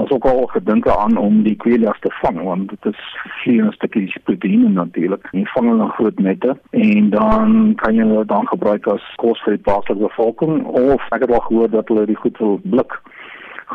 [0.00, 3.00] Ons ook al gedink aan om die kwelias te vang want dit is
[3.42, 5.26] vlieënde stukkies proteïene natuurlik.
[5.36, 9.42] Jy vang hulle in groot nette en dan kan jy hulle dan gebruik as kos
[9.46, 12.98] vir die plaaslike bevolking of ek het al gehoor dat hulle die goed wil blik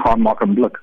[0.03, 0.80] gaan maak in blik.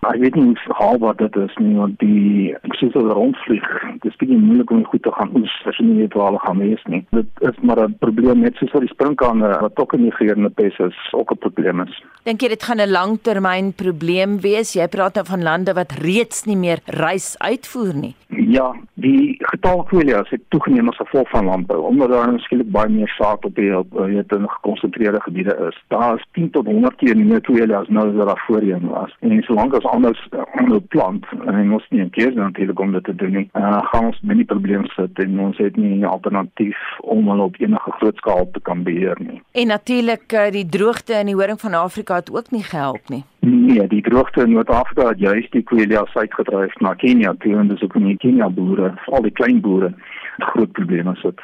[0.00, 3.68] Maar ek weet nie hoe haalbaar dit is nie want die presies as rondvlieg,
[4.02, 6.42] dit is baie moeilik om goed te gaan oes as jy nie weet waar hulle
[6.44, 7.02] gaan wees nie.
[7.16, 10.50] Dit is maar 'n probleem net soos vir die sprinkane wat ook in die geërende
[10.50, 12.02] pes is, ook 'n probleem is.
[12.24, 14.72] Dink jy dit gaan 'n langtermyn probleem wees?
[14.72, 18.14] Jy praat nou van lande wat reeds nie meer rys uitvoer nie.
[18.28, 23.08] Ja, die getal kwelias het toegeneem as gevolg van landbou omdat daar skielik baie meer
[23.08, 25.82] saad op die weet in gekonsentreerde gebiede is.
[25.88, 29.16] Daar is 10 tot 100 keer meer kwelias nou as wat daar voorheen was.
[29.20, 30.20] En solank as anders
[30.58, 34.06] ander plant en ons nie 'n keuse natuurlik om dit te doen nie, uh, gaan
[34.06, 37.90] ons met die probleem sit en ons het nie 'n alternatief om hulle op enige
[37.90, 39.42] groot skaal te kan beheer nie.
[39.52, 43.24] En natuurlik uh, die droogte in die horing van Afrika het ook nie gehelp nie.
[43.40, 47.82] Nee, die droogte in Noord-Afrika het juist die kwelias uitgedryf na Kenia toe en dis
[47.82, 49.92] ook in Kenia boere, al die klein boere,
[50.38, 51.40] groot probleme sit.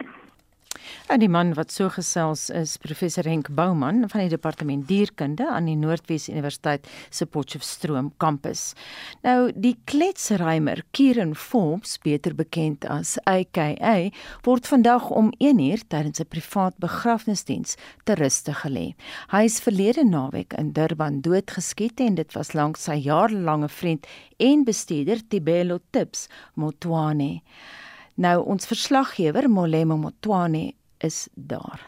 [1.05, 5.67] En die man wat so gesels is professor Henk Bouman van die departement dierkunde aan
[5.69, 8.71] die Noordwes Universiteit se Potchefstroom kampus.
[9.21, 14.09] Nou die kletsrymer Kieran Forbes, beter bekend as AKA,
[14.49, 18.95] word vandag om 1uur tydens 'n privaat begrafnisdiens ter ruste gelê.
[19.29, 24.07] Hy is verlede naweek in Durban doodgeskiet en dit was lank sy jarelange vriend
[24.39, 27.43] en bestuurder Tibelo Tips Motwane.
[28.15, 30.73] Nou ons verslaggewer Molemo Motwane
[31.05, 31.81] is daar.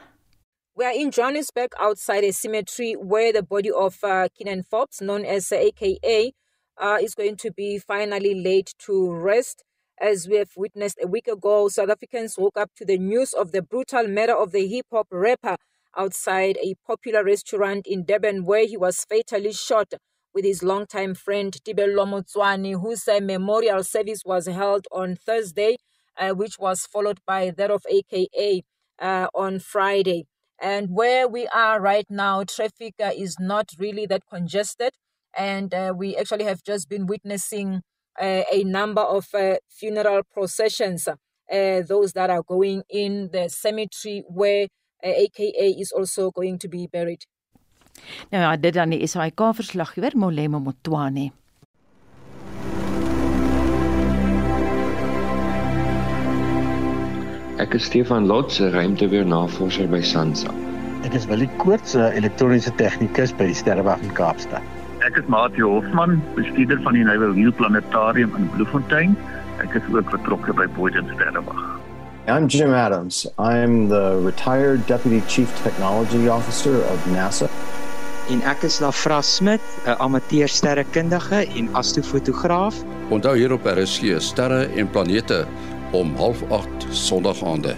[0.75, 5.25] We are in Johannesburg outside a cemetery where the body of uh, Keenan Forbes, known
[5.25, 6.33] as uh, AKA,
[6.77, 9.65] uh, is going to be finally laid to rest.
[9.99, 13.53] As we have witnessed a week ago, South Africans woke up to the news of
[13.53, 15.57] the brutal murder of the hip hop rapper
[15.97, 19.95] outside a popular restaurant in Durban, where he was fatally shot
[20.35, 25.79] with his longtime friend Tibelo Motswani, whose uh, memorial service was held on Thursday,
[26.19, 28.63] uh, which was followed by that of AKA
[29.01, 30.27] uh, on Friday.
[30.61, 34.93] And where we are right now, traffic uh, is not really that congested.
[35.37, 37.83] And uh, we actually have just been witnessing
[38.19, 41.15] uh, a number of uh, funeral processions, uh,
[41.87, 44.69] those that are going in the cemetery where
[45.03, 47.27] AKA is also going to be buried.
[48.31, 51.31] Nou ja, dit dan die SAK verslaggewer Molemo Motwane.
[57.57, 60.53] Ek is Stefan Lots, 'n ruimteweernavorser by SANSA.
[61.09, 64.61] Ek is Willie Koorts, 'n elektroniese tegnikus by die Sterrewag in Kaapstad.
[65.01, 69.17] Ek is Mati Hofman, bestuurder van die Nuwe Wiel Planetarium in Bloemfontein.
[69.65, 71.57] Ek is ook betrokke by Boyden Sterrewag.
[72.29, 73.27] I'm Jim Adams.
[73.39, 77.49] I'm the retired Deputy Chief Technology Officer of NASA.
[78.29, 82.75] En ek is Lafra Smit, 'n amateur sterrekundige en astrofotograaf.
[83.09, 85.47] Onthou hier op RSG sterre en planete
[85.93, 87.77] om 08:30 Sondag aande.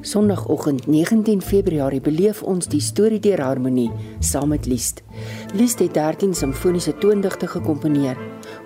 [0.00, 5.02] Sondagoggend 19 Februarie beleef ons die storie deur harmonie saam met Liest.
[5.54, 8.16] Liest het 13 simfoniese toondigte gekomponeer.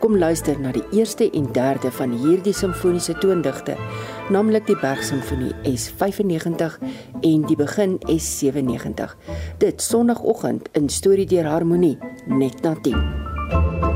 [0.00, 3.74] Kom luister na die eerste en derde van hierdie simfoniese toondigte,
[4.32, 6.78] naamlik die Bergsimfonie S95
[7.20, 9.12] en die Begin S97.
[9.60, 11.98] Dit Sondagoggend in storie deur harmonie
[12.32, 13.89] net na 10.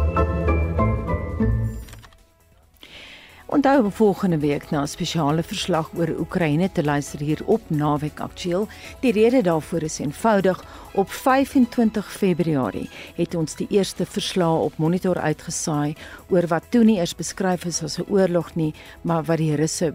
[3.54, 8.20] Onthou om volgende week na 'n spesiale verslag oor Oekraïne te luister hier op Naweek
[8.20, 8.68] Aktueel.
[9.00, 10.64] Die rede daarvoor is eenvoudig.
[10.92, 15.94] Op 25 Februarie het ons die eerste verslag op monitor uitgesaai
[16.28, 19.92] oor wat toe nie eers beskryf is as 'n oorlog nie, maar wat die Russe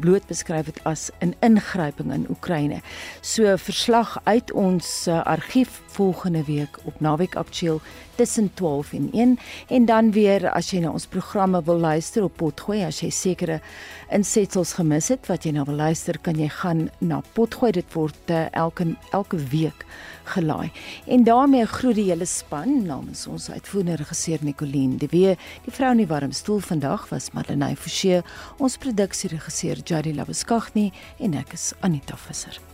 [0.00, 2.80] bloot beskryf het as 'n ingryping in Oekraïne.
[3.20, 7.80] So verslag uit ons uh, argief volgende week op Naweek Aktueel
[8.16, 9.38] tussen 12 en 1
[9.68, 13.60] en dan weer as jy na ons programme wil luister op Potgooi as jy sekere
[14.14, 18.34] insetsels gemis het wat jy nou wil luister kan jy gaan na Potgooi dit word
[18.34, 19.86] uh, elke elke week
[20.24, 20.70] gelaai.
[21.06, 25.36] En daarmee groet die hele span namens ons uitvoerende regisseur Nicoline de Wee.
[25.64, 28.22] Die vrou in die warm stoel vandag was Madeleine Forsie,
[28.58, 32.73] ons produksieregisseur Jady Labuskaghni en ek is Anita Visser.